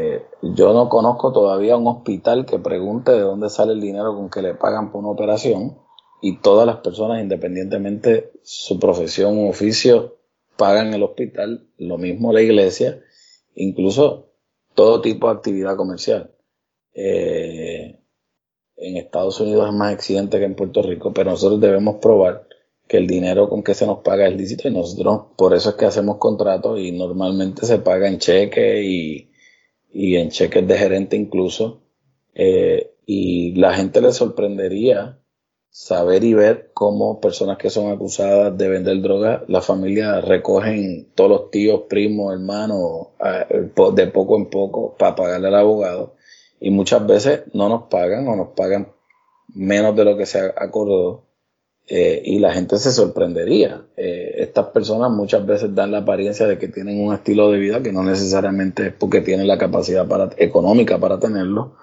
[0.53, 4.41] yo no conozco todavía un hospital que pregunte de dónde sale el dinero con que
[4.41, 5.77] le pagan por una operación
[6.21, 10.17] y todas las personas, independientemente su profesión u oficio,
[10.57, 13.01] pagan el hospital, lo mismo la iglesia,
[13.55, 14.33] incluso
[14.73, 16.31] todo tipo de actividad comercial.
[16.93, 17.99] Eh,
[18.77, 22.47] en Estados Unidos es más exigente que en Puerto Rico, pero nosotros debemos probar
[22.87, 25.75] que el dinero con que se nos paga es lícito y nosotros por eso es
[25.75, 29.31] que hacemos contratos y normalmente se paga en cheque y,
[29.95, 31.81] y en cheques de gerente incluso.
[32.33, 35.17] Eh, y la gente le sorprendería
[35.69, 41.29] saber y ver cómo personas que son acusadas de vender droga, la familia recogen todos
[41.29, 43.07] los tíos, primos, hermanos,
[43.93, 46.15] de poco en poco para pagarle al abogado.
[46.59, 48.91] Y muchas veces no nos pagan o nos pagan
[49.53, 51.24] menos de lo que se acordó.
[51.87, 53.85] Eh, y la gente se sorprendería.
[53.95, 57.83] Eh, estas personas muchas veces dan la apariencia de que tienen un estilo de vida
[57.83, 61.75] que no necesariamente es porque tienen la capacidad económica para tenerlo.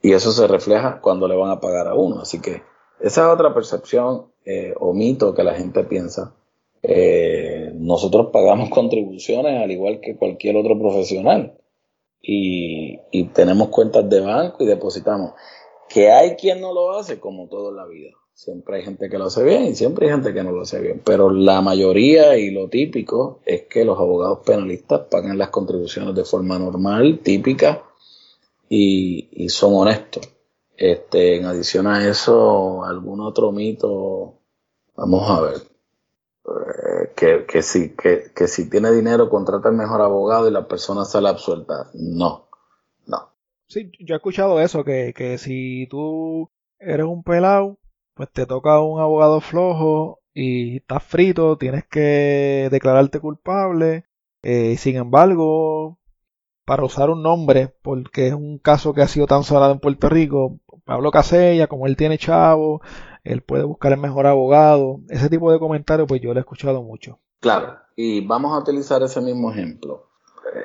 [0.00, 2.20] Y eso se refleja cuando le van a pagar a uno.
[2.20, 2.62] Así que
[3.00, 6.34] esa es otra percepción eh, o mito que la gente piensa.
[7.74, 11.58] Nosotros pagamos contribuciones al igual que cualquier otro profesional
[12.22, 15.32] y, tenemos cuentas de banco y depositamos.
[15.88, 18.10] Que hay quien no lo hace como todo en la vida.
[18.34, 20.80] Siempre hay gente que lo hace bien y siempre hay gente que no lo hace
[20.80, 21.00] bien.
[21.04, 26.24] Pero la mayoría y lo típico es que los abogados penalistas pagan las contribuciones de
[26.24, 27.82] forma normal, típica
[28.68, 30.28] y son honestos.
[30.76, 34.40] Este, en adición a eso, algún otro mito,
[34.96, 35.56] vamos a ver,
[36.44, 40.66] eh, que, que, si, que, que si tiene dinero contrata el mejor abogado y la
[40.66, 41.90] persona sale absuelta.
[41.94, 42.48] No,
[43.06, 43.28] no.
[43.68, 47.78] Sí, yo he escuchado eso, que, que si tú eres un pelado,
[48.14, 54.06] pues te toca un abogado flojo y estás frito, tienes que declararte culpable.
[54.42, 55.98] Eh, sin embargo,
[56.64, 60.08] para usar un nombre, porque es un caso que ha sido tan sonado en Puerto
[60.08, 62.80] Rico, Pablo Casella, como él tiene chavo,
[63.24, 65.00] él puede buscar el mejor abogado.
[65.08, 67.18] Ese tipo de comentarios, pues yo lo he escuchado mucho.
[67.40, 70.08] Claro, y vamos a utilizar ese mismo ejemplo.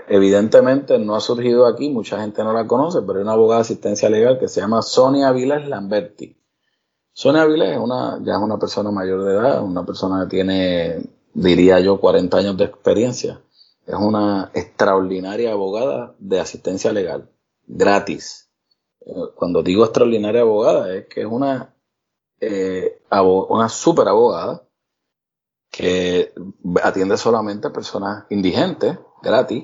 [0.09, 3.61] evidentemente no ha surgido aquí, mucha gente no la conoce, pero hay una abogada de
[3.61, 6.36] asistencia legal que se llama Sonia Viles Lamberti.
[7.17, 11.01] Sonia Viles es una, ya es una persona mayor de edad, una persona que tiene,
[11.33, 13.41] diría yo, 40 años de experiencia.
[13.87, 17.27] Es una extraordinaria abogada de asistencia legal,
[17.65, 18.51] gratis.
[19.03, 21.73] Eh, cuando digo extraordinaria abogada, es que es una,
[22.39, 24.61] eh, una super abogada
[25.71, 26.35] que
[26.83, 29.63] atiende solamente a personas indigentes, gratis.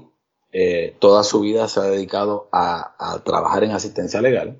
[0.51, 4.59] Eh, toda su vida se ha dedicado a, trabajar en asistencia legal.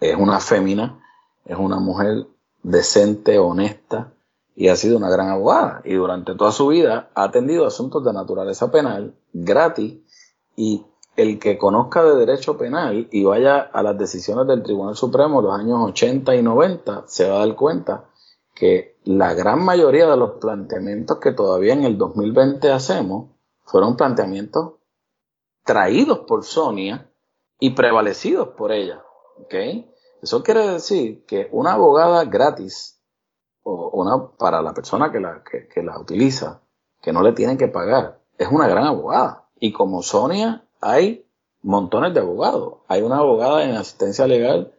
[0.00, 0.98] Es una fémina,
[1.44, 2.26] es una mujer
[2.62, 4.12] decente, honesta
[4.54, 5.82] y ha sido una gran abogada.
[5.84, 9.98] Y durante toda su vida ha atendido asuntos de naturaleza penal gratis
[10.56, 10.84] y
[11.16, 15.48] el que conozca de derecho penal y vaya a las decisiones del Tribunal Supremo de
[15.48, 18.04] los años 80 y 90 se va a dar cuenta
[18.54, 23.30] que la gran mayoría de los planteamientos que todavía en el 2020 hacemos
[23.64, 24.74] fueron planteamientos
[25.64, 27.10] traídos por Sonia
[27.58, 29.02] y prevalecidos por ella.
[29.38, 29.91] ¿okay?
[30.22, 33.00] Eso quiere decir que una abogada gratis,
[33.64, 36.62] o una para la persona que la, que la utiliza,
[37.02, 39.48] que no le tienen que pagar, es una gran abogada.
[39.58, 41.26] Y como Sonia, hay
[41.62, 42.78] montones de abogados.
[42.88, 44.72] Hay una abogada en asistencia legal,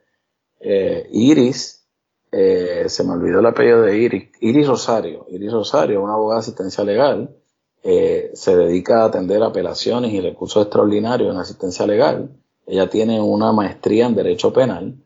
[0.59, 1.85] eh, Iris,
[2.31, 5.25] eh, se me olvidó el apellido de Iris, Iris Rosario.
[5.29, 7.35] Iris Rosario, una abogada de asistencia legal,
[7.83, 12.29] eh, se dedica a atender apelaciones y recursos extraordinarios en asistencia legal.
[12.65, 15.02] Ella tiene una maestría en Derecho Penal.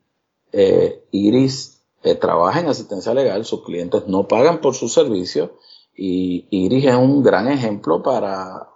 [0.59, 1.83] Eh, Iris
[2.19, 5.59] trabaja en asistencia legal, sus clientes no pagan por su servicio
[5.93, 8.67] y Iris es un gran ejemplo para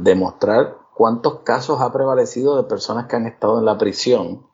[0.00, 4.48] demostrar cuántos casos ha prevalecido de personas que han estado en la prisión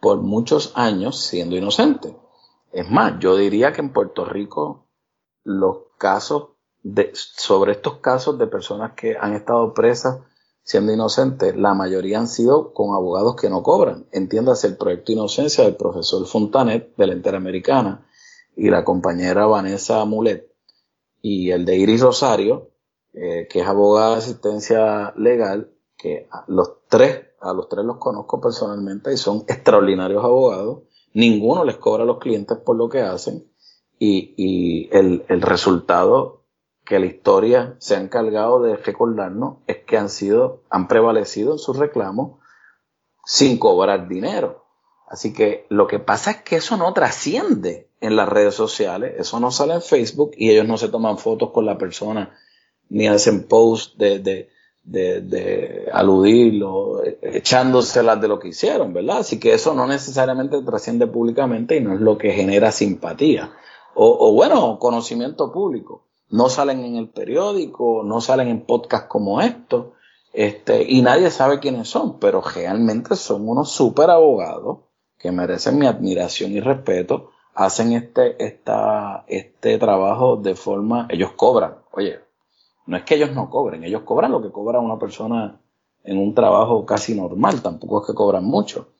[0.00, 2.14] por muchos años siendo inocentes.
[2.72, 4.86] Es más, yo diría que en Puerto Rico
[5.44, 10.20] los casos de, sobre estos casos de personas que han estado presas
[10.66, 14.04] siendo inocentes, la mayoría han sido con abogados que no cobran.
[14.12, 18.06] Entiéndase el proyecto Inocencia del profesor Fontanet de la Interamericana
[18.54, 20.52] y la compañera Vanessa Mulet
[21.22, 22.72] y el de Iris Rosario,
[23.14, 28.40] eh, que es abogada de asistencia legal, que los tres, a los tres los conozco
[28.40, 30.80] personalmente y son extraordinarios abogados
[31.16, 33.50] ninguno les cobra a los clientes por lo que hacen
[33.98, 36.35] y, el, resultado
[36.86, 41.58] que la historia se ha encargado de recordarnos es que han sido, han prevalecido en
[41.58, 42.38] sus reclamos
[43.24, 44.64] sin cobrar dinero.
[45.08, 49.40] Así que lo que pasa es que eso no trasciende en las redes sociales, eso
[49.40, 52.36] no sale en Facebook y ellos no se toman fotos con la persona
[52.88, 54.48] ni hacen posts de, de,
[54.84, 59.18] de aludirlo, echándoselas de lo que hicieron, ¿verdad?
[59.18, 63.52] Así que eso no necesariamente trasciende públicamente y no es lo que genera simpatía.
[63.98, 66.06] O bueno, conocimiento público.
[66.28, 69.86] No salen en el periódico, no salen en podcasts como estos,
[70.32, 74.80] este, y nadie sabe quiénes son, pero realmente son unos super abogados
[75.18, 81.76] que merecen mi admiración y respeto, hacen este, esta, este trabajo de forma, ellos cobran,
[81.90, 82.20] oye,
[82.86, 85.58] no es que ellos no cobren, ellos cobran lo que cobra una persona
[86.04, 88.90] en un trabajo casi normal, tampoco es que cobran mucho,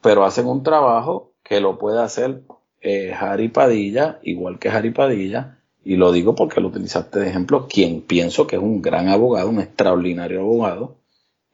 [0.00, 2.42] pero hacen un trabajo que lo puede hacer
[2.80, 5.55] eh, Harry Padilla, igual que Harry Padilla,
[5.86, 9.48] y lo digo porque lo utilizaste de ejemplo, quien pienso que es un gran abogado,
[9.48, 10.96] un extraordinario abogado,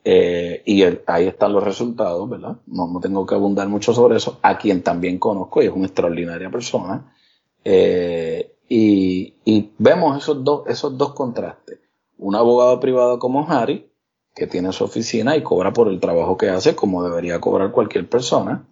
[0.04, 2.56] eh, y ahí están los resultados, ¿verdad?
[2.66, 5.84] No, no, tengo que abundar mucho sobre eso, a quien también conozco y es una
[5.84, 7.14] extraordinaria persona,
[7.62, 9.34] eh, y,
[9.76, 11.80] vemos esos dos, esos dos contrastes.
[12.16, 13.86] Un abogado privado como Harry,
[14.34, 18.08] que tiene su oficina y cobra por el trabajo que hace, como debería cobrar cualquier
[18.08, 18.66] persona.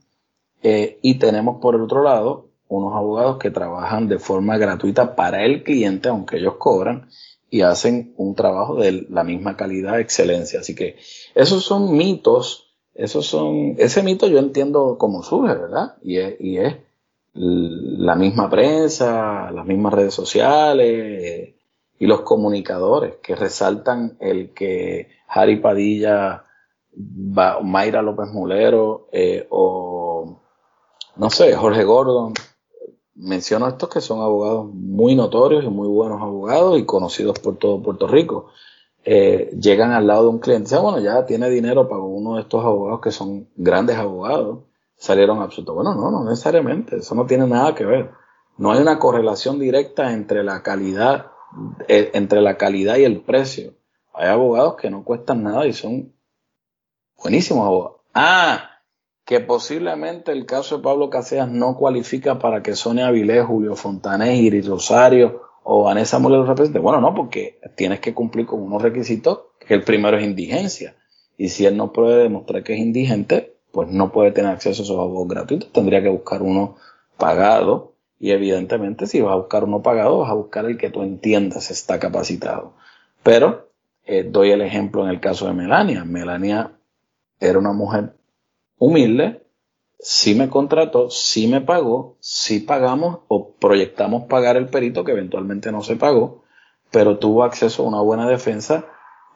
[0.62, 5.44] Eh, y tenemos por el otro lado unos abogados que trabajan de forma gratuita para
[5.44, 7.08] el cliente, aunque ellos cobran,
[7.50, 10.60] y hacen un trabajo de la misma calidad, excelencia.
[10.60, 10.96] Así que
[11.34, 15.96] esos son mitos, esos son, ese mito yo entiendo cómo surge, ¿verdad?
[16.02, 16.76] Y y es
[17.34, 21.54] la misma prensa, las mismas redes sociales
[21.98, 26.44] y los comunicadores que resaltan el que Harry Padilla,
[27.62, 30.40] Mayra López Mulero eh, o
[31.16, 32.32] no sé, Jorge Gordon.
[33.20, 37.82] Menciono estos que son abogados muy notorios y muy buenos abogados y conocidos por todo
[37.82, 38.50] Puerto Rico.
[39.04, 42.64] Eh, llegan al lado de un cliente, bueno, ya tiene dinero para uno de estos
[42.64, 44.58] abogados que son grandes abogados
[45.00, 45.74] salieron absurdos.
[45.74, 48.10] Bueno, no, no necesariamente, eso no tiene nada que ver.
[48.58, 51.32] No hay una correlación directa entre la calidad,
[51.88, 53.72] eh, entre la calidad y el precio.
[54.12, 56.12] Hay abogados que no cuestan nada y son
[57.16, 58.00] buenísimos abogados.
[58.12, 58.69] Ah,
[59.30, 64.40] que posiblemente el caso de Pablo Caseas no cualifica para que Sonia Avilés, Julio Fontanés,
[64.40, 66.80] Iris Rosario o Vanessa Molero represente.
[66.80, 70.96] Bueno, no, porque tienes que cumplir con unos requisitos que el primero es indigencia.
[71.38, 74.84] Y si él no puede demostrar que es indigente, pues no puede tener acceso a
[74.84, 76.74] esos abogados gratuitos, tendría que buscar uno
[77.16, 77.92] pagado.
[78.18, 81.70] Y evidentemente si vas a buscar uno pagado, vas a buscar el que tú entiendas
[81.70, 82.72] está capacitado.
[83.22, 83.70] Pero
[84.06, 86.04] eh, doy el ejemplo en el caso de Melania.
[86.04, 86.72] Melania
[87.38, 88.14] era una mujer
[88.80, 89.46] humilde,
[89.98, 95.70] sí me contrató, sí me pagó, sí pagamos o proyectamos pagar el perito que eventualmente
[95.70, 96.42] no se pagó,
[96.90, 98.86] pero tuvo acceso a una buena defensa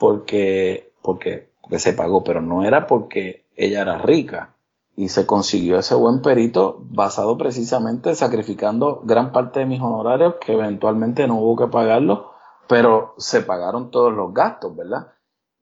[0.01, 4.57] porque, porque, se pagó, pero no era porque ella era rica
[4.97, 10.55] y se consiguió ese buen perito basado precisamente sacrificando gran parte de mis honorarios que
[10.55, 12.21] eventualmente no hubo que pagarlos,
[12.67, 15.09] pero se pagaron todos los gastos, ¿verdad?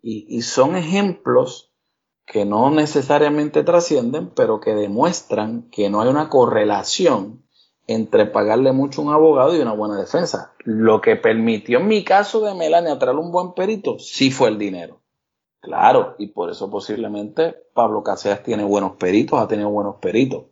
[0.04, 1.71] Y son ejemplos
[2.26, 7.42] que no necesariamente trascienden, pero que demuestran que no hay una correlación
[7.86, 10.52] entre pagarle mucho a un abogado y una buena defensa.
[10.64, 14.58] Lo que permitió en mi caso de Melania traer un buen perito, sí fue el
[14.58, 15.00] dinero.
[15.60, 20.44] Claro, y por eso posiblemente Pablo Caseas tiene buenos peritos, ha tenido buenos peritos.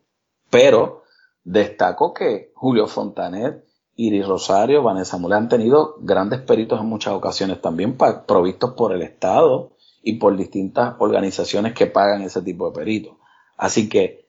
[0.51, 1.03] Pero
[1.45, 3.65] destaco que Julio Fontanet,
[3.97, 7.97] Iris Rosario, Vanessa Mule han tenido grandes peritos en muchas ocasiones también
[8.27, 13.15] provistos por el Estado y por distintas organizaciones que pagan ese tipo de peritos.
[13.57, 14.29] Así que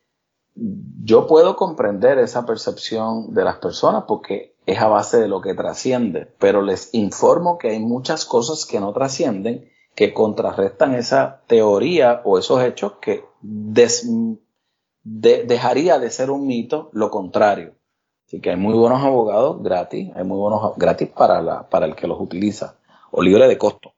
[0.56, 5.54] yo puedo comprender esa percepción de las personas porque es a base de lo que
[5.54, 12.22] trasciende, pero les informo que hay muchas cosas que no trascienden que contrarrestan esa teoría
[12.24, 13.24] o esos hechos que
[15.04, 17.76] dejaría de ser un mito lo contrario.
[18.26, 21.96] Así que hay muy buenos abogados gratis, hay muy buenos gratis para, la, para el
[21.96, 22.78] que los utiliza
[23.12, 23.94] o libre de costo.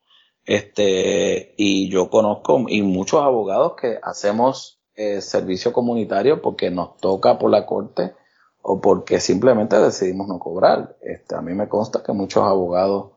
[0.45, 7.39] Este, y yo conozco y muchos abogados que hacemos eh, servicio comunitario porque nos toca
[7.39, 8.13] por la corte
[8.61, 10.95] o porque simplemente decidimos no cobrar.
[11.01, 13.11] Este, a mí me consta que muchos abogados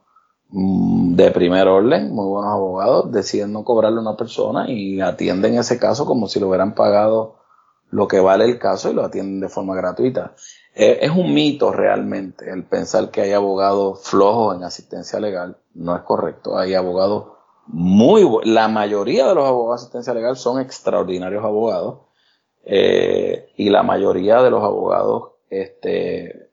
[0.49, 5.57] mm, de primer orden, muy buenos abogados, deciden no cobrarle a una persona y atienden
[5.57, 7.37] ese caso como si lo hubieran pagado
[7.89, 10.35] lo que vale el caso y lo atienden de forma gratuita.
[10.79, 15.57] Eh, es un mito realmente el pensar que hay abogados flojos en asistencia legal.
[15.73, 16.55] No es correcto.
[16.55, 17.29] Hay abogados
[17.65, 22.01] muy La mayoría de los abogados de asistencia legal son extraordinarios abogados.
[22.63, 26.51] Eh, y la mayoría de los abogados este,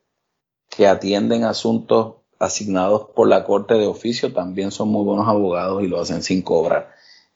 [0.71, 5.87] que atienden asuntos asignados por la Corte de Oficio también son muy buenos abogados y
[5.87, 6.95] lo hacen sin cobrar.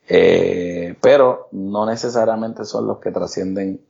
[0.08, 3.87] Eh, pero no necesariamente son los que trascienden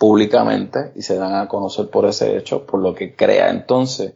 [0.00, 4.14] públicamente y se dan a conocer por ese hecho, por lo que crea entonces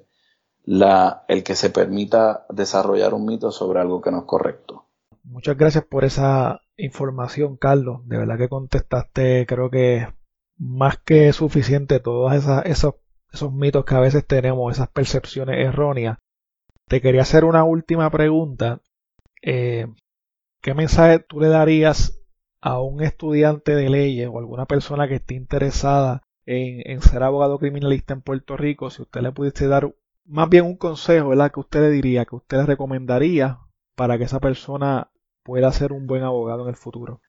[0.67, 4.87] el que se permita desarrollar un mito sobre algo que no es correcto.
[5.25, 8.01] Muchas gracias por esa información, Carlos.
[8.07, 10.09] De verdad que contestaste, creo que
[10.57, 12.95] más que suficiente todos esos,
[13.31, 16.17] esos mitos que a veces tenemos, esas percepciones erróneas.
[16.89, 18.81] Te quería hacer una última pregunta.
[19.43, 19.87] Eh,
[20.63, 22.24] ¿Qué mensaje tú le darías
[22.65, 28.15] a un estudiante de leyes o alguna persona que esté interesada en, ser abogado criminalista
[28.15, 29.95] en Puerto Rico, si usted le pudiese dar
[30.25, 31.53] más bien un consejo, ¿verdad?
[31.53, 33.59] Que usted le diría, que usted le recomendaría
[33.95, 35.11] para que esa persona
[35.43, 37.21] pueda ser un buen abogado en el futuro.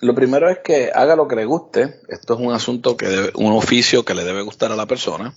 [0.00, 1.94] Lo primero es que haga lo que le guste.
[2.08, 5.34] Esto es un asunto que debe, un oficio que le debe gustar a la persona.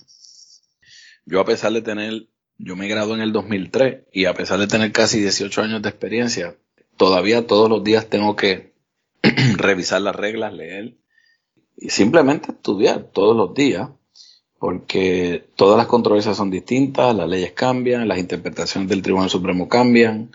[1.26, 2.26] Yo a pesar de tener,
[2.58, 5.90] yo me gradué en el 2003 y a pesar de tener casi 18 años de
[5.90, 6.56] experiencia,
[6.96, 8.71] todavía todos los días tengo que
[9.56, 10.96] revisar las reglas, leer
[11.76, 13.90] y simplemente estudiar todos los días,
[14.58, 20.30] porque todas las controversias son distintas, las leyes cambian, las interpretaciones del Tribunal Supremo cambian,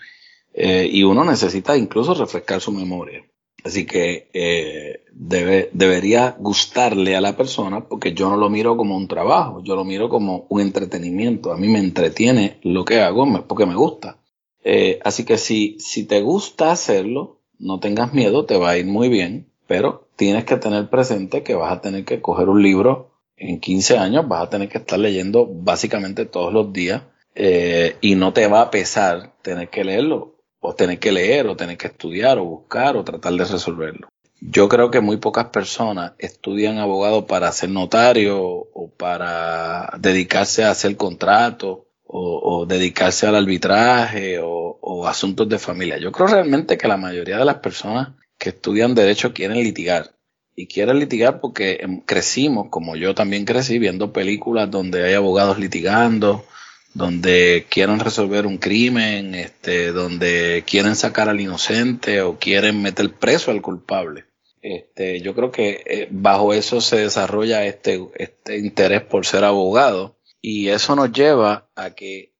[0.53, 3.23] eh, y uno necesita incluso refrescar su memoria.
[3.63, 8.95] Así que eh, debe, debería gustarle a la persona porque yo no lo miro como
[8.95, 11.51] un trabajo, yo lo miro como un entretenimiento.
[11.51, 14.19] A mí me entretiene lo que hago porque me gusta.
[14.63, 18.85] Eh, así que si, si te gusta hacerlo, no tengas miedo, te va a ir
[18.85, 23.11] muy bien, pero tienes que tener presente que vas a tener que coger un libro
[23.35, 27.03] en 15 años, vas a tener que estar leyendo básicamente todos los días
[27.35, 31.55] eh, y no te va a pesar tener que leerlo, o tener que leer, o
[31.55, 34.07] tener que estudiar, o buscar, o tratar de resolverlo.
[34.39, 40.71] Yo creo que muy pocas personas estudian abogado para ser notario o para dedicarse a
[40.71, 45.97] hacer contratos o, dedicarse al arbitraje o, asuntos de familia.
[45.97, 50.11] Yo creo realmente que la mayoría de las personas que estudian derecho quieren litigar.
[50.55, 55.59] Y quieren litigar porque em, crecimos, como yo también crecí, viendo películas donde hay abogados
[55.59, 56.45] litigando,
[56.93, 63.51] donde quieren resolver un crimen, este, donde quieren sacar al inocente o quieren meter preso
[63.51, 64.25] al culpable.
[64.61, 70.16] Este, yo creo que eh, bajo eso se desarrolla este, este interés por ser abogado
[70.41, 72.33] y eso nos lleva a que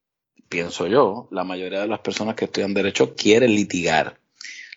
[0.48, 4.18] pienso yo, la mayoría de las personas que estudian derecho quieren litigar.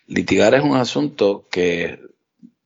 [0.06, 2.00] Litigar es un asunto que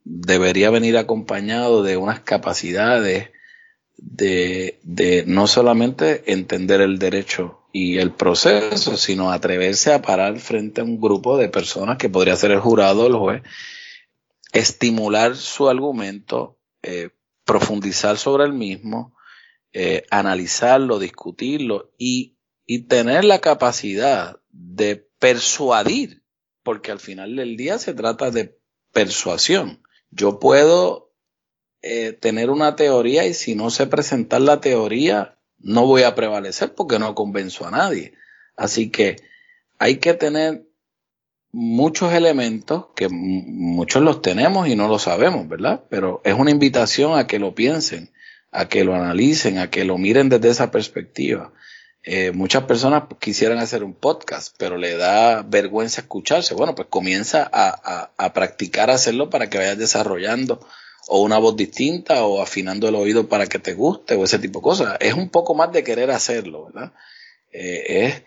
[0.04, 3.30] debería venir acompañado de unas capacidades
[3.96, 10.84] de, no solamente entender el derecho y el proceso, sino atreverse a parar frente a
[10.84, 13.42] un grupo de personas que podría ser el jurado o el juez,
[14.52, 17.10] estimular su argumento, eh,
[17.44, 19.15] profundizar sobre el mismo,
[19.78, 26.22] eh, analizarlo, discutirlo y, y tener la capacidad de persuadir,
[26.62, 28.58] porque al final del día se trata de
[28.94, 29.82] persuasión.
[30.10, 31.12] Yo puedo
[31.82, 36.74] eh, tener una teoría y si no sé presentar la teoría, no voy a prevalecer
[36.74, 38.14] porque no convenzo a nadie.
[38.56, 39.16] Así que
[39.78, 40.66] hay que tener
[41.52, 45.84] muchos elementos que muchos los tenemos y no lo sabemos, ¿verdad?
[45.90, 48.10] Pero es una invitación a que lo piensen,
[48.56, 51.52] a que lo analicen, a que lo miren desde esa perspectiva.
[52.02, 56.54] Eh, muchas personas quisieran hacer un podcast, pero le da vergüenza escucharse.
[56.54, 60.60] Bueno, pues comienza a, a practicar hacerlo para que vayas desarrollando
[61.08, 64.60] o una voz distinta o afinando el oído para que te guste o ese tipo
[64.60, 64.96] de cosas.
[65.00, 66.92] Es un poco más de querer hacerlo, ¿verdad?
[67.52, 68.22] Eh,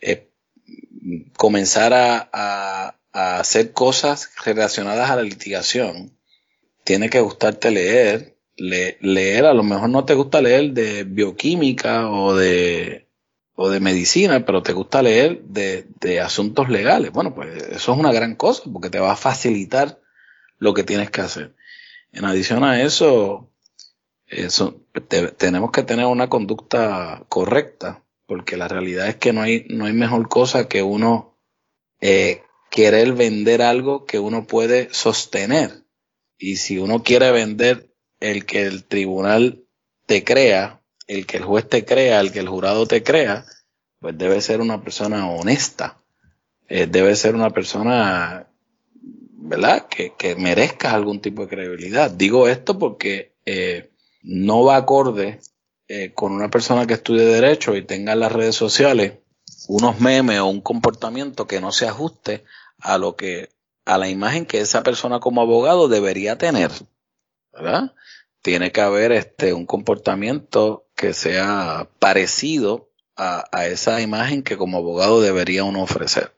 [0.00, 0.20] es,
[1.36, 6.16] comenzar a, hacer cosas relacionadas a la litigación.
[6.84, 8.36] Tiene que gustarte leer.
[8.60, 13.08] Leer, a lo mejor no te gusta leer de bioquímica o de,
[13.54, 17.10] o de medicina, pero te gusta leer de, de asuntos legales.
[17.12, 20.00] Bueno, pues eso es una gran cosa porque te va a facilitar
[20.58, 21.54] lo que tienes que hacer.
[22.12, 23.50] En adición a eso,
[24.26, 24.84] eso
[25.38, 29.92] tenemos que tener una conducta correcta, porque la realidad es que no hay, no hay
[29.92, 31.36] mejor cosa que uno
[32.00, 35.84] eh, querer vender algo que uno puede sostener.
[36.38, 37.89] Y si uno quiere vender
[38.20, 39.64] el que el tribunal
[40.06, 43.44] te crea, el que el juez te crea, el que el jurado te crea,
[43.98, 45.98] pues debe ser una persona honesta.
[46.68, 48.46] Eh, debe ser una persona
[49.50, 49.88] ¿verdad?
[49.88, 52.10] Que, que merezcas algún tipo de credibilidad.
[52.10, 53.90] Digo esto porque eh,
[54.22, 55.40] no va acorde
[55.88, 59.14] eh, con una persona que estudie derecho y tenga en las redes sociales
[59.66, 62.44] unos memes o un comportamiento que no se ajuste
[62.78, 63.48] a lo que
[63.84, 66.70] a la imagen que esa persona como abogado debería tener,
[67.52, 67.94] ¿verdad?
[68.42, 75.20] Tiene que haber este un comportamiento que sea parecido a, esa imagen que como abogado
[75.20, 76.32] debería uno ofrecer.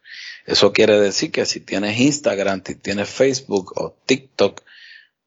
[0.47, 4.63] Eso quiere decir que si tienes Instagram, si tienes Facebook o TikTok,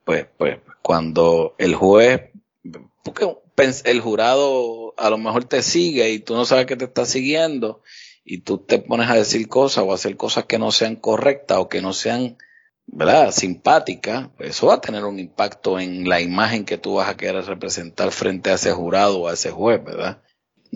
[0.03, 2.29] pues, pues cuando el juez,
[3.03, 3.38] porque
[3.86, 7.81] el jurado a lo mejor te sigue y tú no sabes que te está siguiendo
[8.25, 11.59] y tú te pones a decir cosas o a hacer cosas que no sean correctas
[11.59, 12.38] o que no sean,
[12.88, 13.31] ¿verdad?
[13.31, 17.17] Simpáticas, pues eso va a tener un impacto en la imagen que tú vas a
[17.17, 20.21] querer representar frente a ese jurado o a ese juez, ¿verdad?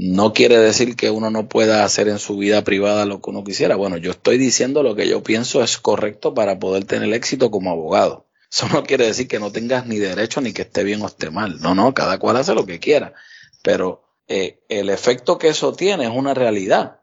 [0.01, 3.43] no quiere decir que uno no pueda hacer en su vida privada lo que uno
[3.43, 3.76] quisiera.
[3.76, 7.70] Bueno, yo estoy diciendo lo que yo pienso es correcto para poder tener éxito como
[7.70, 8.26] abogado.
[8.49, 11.30] Eso no quiere decir que no tengas ni derecho ni que esté bien o esté
[11.32, 11.60] mal.
[11.60, 13.14] No, no, cada cual hace lo que quiera.
[13.62, 16.99] Pero eh, el efecto que eso tiene es una realidad.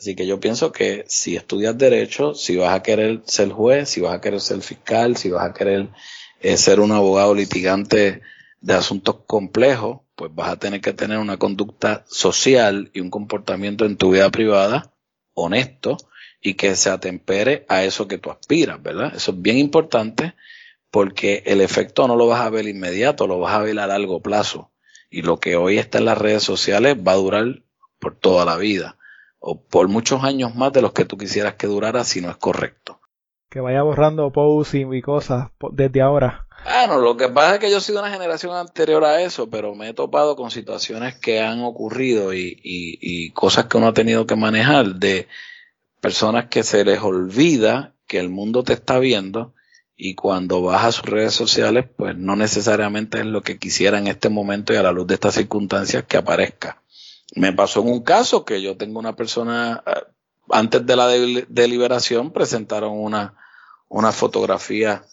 [0.00, 4.00] Así que yo pienso que si estudias derecho, si vas a querer ser juez, si
[4.00, 5.90] vas a querer ser fiscal, si vas a querer
[6.40, 8.22] eh, ser un abogado litigante
[8.62, 13.84] de asuntos complejos, pues vas a tener que tener una conducta social y un comportamiento
[13.84, 14.90] en tu vida privada
[15.34, 15.98] honesto
[16.40, 19.14] y que se atempere a eso que tú aspiras, ¿verdad?
[19.14, 20.32] Eso es bien importante
[20.90, 24.22] porque el efecto no lo vas a ver inmediato, lo vas a ver a largo
[24.22, 24.72] plazo.
[25.10, 27.62] Y lo que hoy está en las redes sociales va a durar
[27.98, 28.96] por toda la vida
[29.40, 32.36] o por muchos años más de los que tú quisieras que durara si no es
[32.36, 33.00] correcto.
[33.48, 36.46] Que vaya borrando posts y cosas desde ahora.
[36.64, 39.74] Bueno, lo que pasa es que yo he sido una generación anterior a eso, pero
[39.74, 44.26] me he topado con situaciones que han ocurrido y, y, cosas que uno ha tenido
[44.26, 45.26] que manejar de
[46.00, 49.54] personas que se les olvida que el mundo te está viendo
[49.96, 54.06] y cuando vas a sus redes sociales, pues no necesariamente es lo que quisiera en
[54.06, 56.79] este momento y a la luz de estas circunstancias que aparezca.
[57.36, 59.92] Me pasó en un caso que yo tengo una persona, eh,
[60.50, 63.36] antes de la deliberación presentaron una,
[63.88, 65.04] una fotografía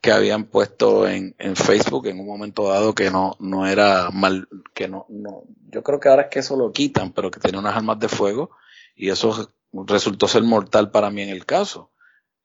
[0.00, 4.48] que habían puesto en, en, Facebook en un momento dado que no, no era mal,
[4.72, 7.60] que no, no, yo creo que ahora es que eso lo quitan, pero que tenía
[7.60, 8.50] unas armas de fuego
[8.96, 11.90] y eso resultó ser mortal para mí en el caso.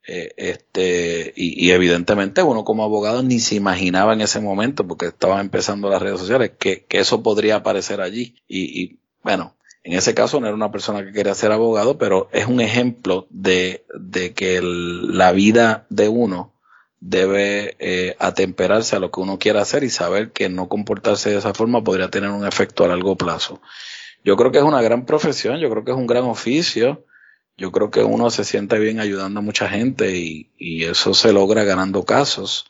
[0.07, 5.07] Eh, este, y, y, evidentemente uno como abogado ni se imaginaba en ese momento, porque
[5.07, 8.35] estaban empezando las redes sociales, que, que eso podría aparecer allí.
[8.47, 12.29] Y, y, bueno, en ese caso no era una persona que quería ser abogado, pero
[12.31, 16.53] es un ejemplo de, de que la vida de uno
[16.99, 21.37] debe eh, atemperarse a lo que uno quiera hacer y saber que no comportarse de
[21.37, 23.61] esa forma podría tener un efecto a largo plazo.
[24.23, 27.03] yo creo que es una gran profesión, yo creo que es un gran oficio,
[27.57, 31.33] yo creo que uno se siente bien ayudando a mucha gente y, y eso se
[31.33, 32.69] logra ganando casos.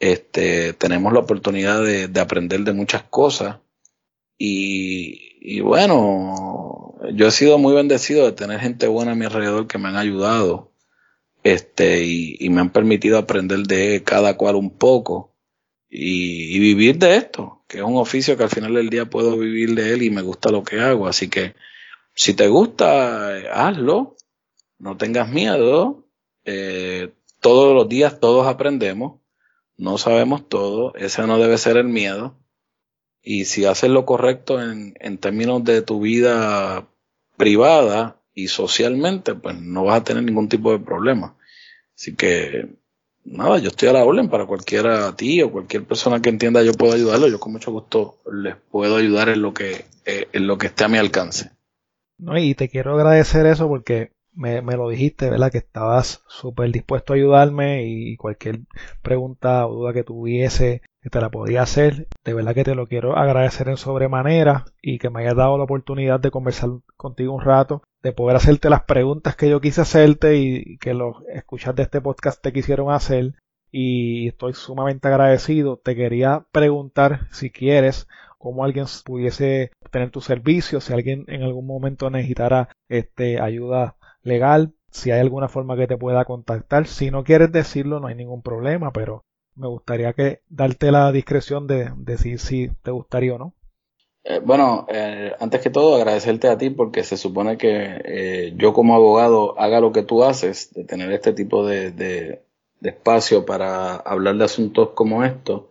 [0.00, 3.58] Este, tenemos la oportunidad de, de aprender de muchas cosas
[4.38, 9.66] y, y, bueno, yo he sido muy bendecido de tener gente buena a mi alrededor
[9.66, 10.72] que me han ayudado
[11.42, 15.34] este, y, y me han permitido aprender de cada cual un poco
[15.96, 19.76] y, vivir de esto, que es un oficio que al final del día puedo vivir
[19.76, 21.06] de él y me gusta lo que hago.
[21.06, 21.54] Así que
[22.14, 24.16] si te gusta, hazlo,
[24.78, 26.04] no tengas miedo.
[26.44, 29.20] Eh, todos los días todos aprendemos,
[29.76, 32.36] no sabemos todo, ese no debe ser el miedo.
[33.24, 36.86] Y si haces lo correcto en, en términos de tu vida
[37.36, 41.34] privada y socialmente, pues no vas a tener ningún tipo de problema.
[41.96, 42.68] Así que
[43.24, 46.62] nada, yo estoy a la orden para cualquiera a ti o cualquier persona que entienda
[46.62, 47.28] yo puedo ayudarlo.
[47.28, 50.84] Yo con mucho gusto les puedo ayudar en lo que, eh, en lo que esté
[50.84, 51.50] a mi alcance.
[52.18, 55.50] No, y te quiero agradecer eso porque me, me lo dijiste, ¿verdad?
[55.50, 58.60] Que estabas súper dispuesto a ayudarme y cualquier
[59.02, 62.08] pregunta o duda que tuviese que te la podía hacer.
[62.24, 65.64] De verdad que te lo quiero agradecer en sobremanera y que me hayas dado la
[65.64, 70.36] oportunidad de conversar contigo un rato, de poder hacerte las preguntas que yo quise hacerte
[70.38, 73.34] y que los escuchas de este podcast te quisieron hacer.
[73.70, 75.76] Y estoy sumamente agradecido.
[75.76, 81.66] Te quería preguntar si quieres cómo alguien pudiese tener tu servicio, si alguien en algún
[81.66, 86.86] momento necesitara este, ayuda legal, si hay alguna forma que te pueda contactar.
[86.86, 89.22] Si no quieres decirlo, no hay ningún problema, pero
[89.56, 93.54] me gustaría que darte la discreción de decir si te gustaría o no.
[94.26, 98.72] Eh, bueno, eh, antes que todo agradecerte a ti porque se supone que eh, yo
[98.72, 102.42] como abogado haga lo que tú haces, de tener este tipo de, de,
[102.82, 105.64] espacio para hablar de asuntos como estos.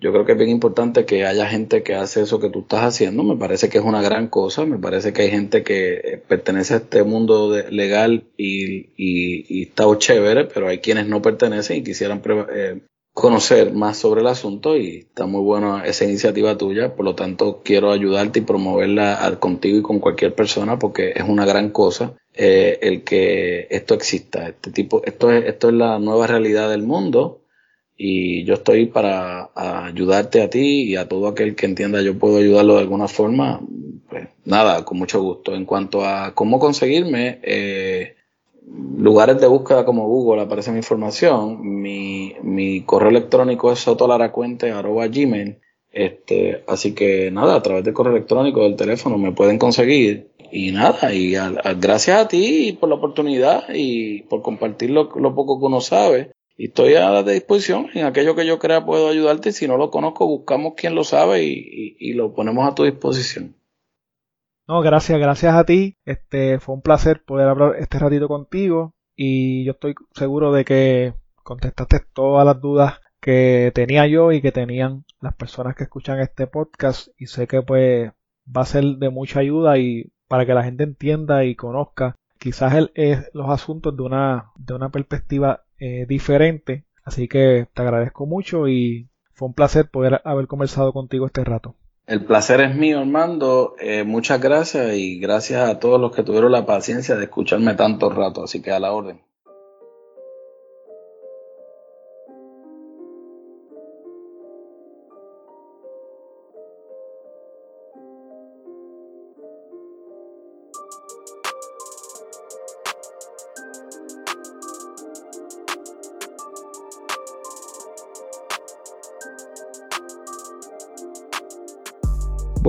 [0.00, 2.82] Yo creo que es bien importante que haya gente que hace eso que tú estás
[2.82, 3.22] haciendo.
[3.22, 4.64] Me parece que es una gran cosa.
[4.66, 9.84] Me parece que hay gente que pertenece a este mundo legal y, y, y, está
[9.98, 12.20] chévere, pero hay quienes no pertenecen y quisieran
[13.14, 17.62] conocer más sobre el asunto y está muy buena esa iniciativa tuya, por lo tanto
[17.64, 22.80] quiero ayudarte y promoverla contigo y con cualquier persona porque es una gran cosa eh,
[22.82, 27.42] el que esto exista, este tipo, esto es, esto es la nueva realidad del mundo
[27.96, 32.38] y yo estoy para ayudarte a ti y a todo aquel que entienda yo puedo
[32.38, 33.60] ayudarlo de alguna forma,
[34.10, 35.54] pues nada, con mucho gusto.
[35.54, 38.16] En cuanto a cómo conseguirme, eh,
[38.66, 41.58] lugares de búsqueda como Google aparece mi información.
[41.62, 45.58] Mi, mi correo electrónico es sotolaracuente.gmail.
[45.92, 50.30] Este, así que nada, a través del correo electrónico, del teléfono me pueden conseguir.
[50.50, 51.34] Y nada, y
[51.78, 56.32] gracias a ti por la oportunidad y por compartir lo, lo, poco que uno sabe.
[56.56, 57.88] Y estoy a la disposición.
[57.94, 59.52] En aquello que yo crea puedo ayudarte.
[59.52, 62.84] Si no lo conozco, buscamos quien lo sabe y, y, y lo ponemos a tu
[62.84, 63.56] disposición.
[64.66, 65.98] No, gracias, gracias a ti.
[66.06, 71.14] Este fue un placer poder hablar este ratito contigo y yo estoy seguro de que
[71.42, 76.46] contestaste todas las dudas que tenía yo y que tenían las personas que escuchan este
[76.46, 78.10] podcast y sé que pues
[78.46, 82.74] va a ser de mucha ayuda y para que la gente entienda y conozca quizás
[82.74, 82.90] el,
[83.34, 89.10] los asuntos de una de una perspectiva eh, diferente así que te agradezco mucho y
[89.32, 91.76] fue un placer poder haber conversado contigo este rato.
[92.06, 93.76] El placer es mío, Armando.
[93.78, 98.10] Eh, muchas gracias y gracias a todos los que tuvieron la paciencia de escucharme tanto
[98.10, 99.22] rato, así que a la orden.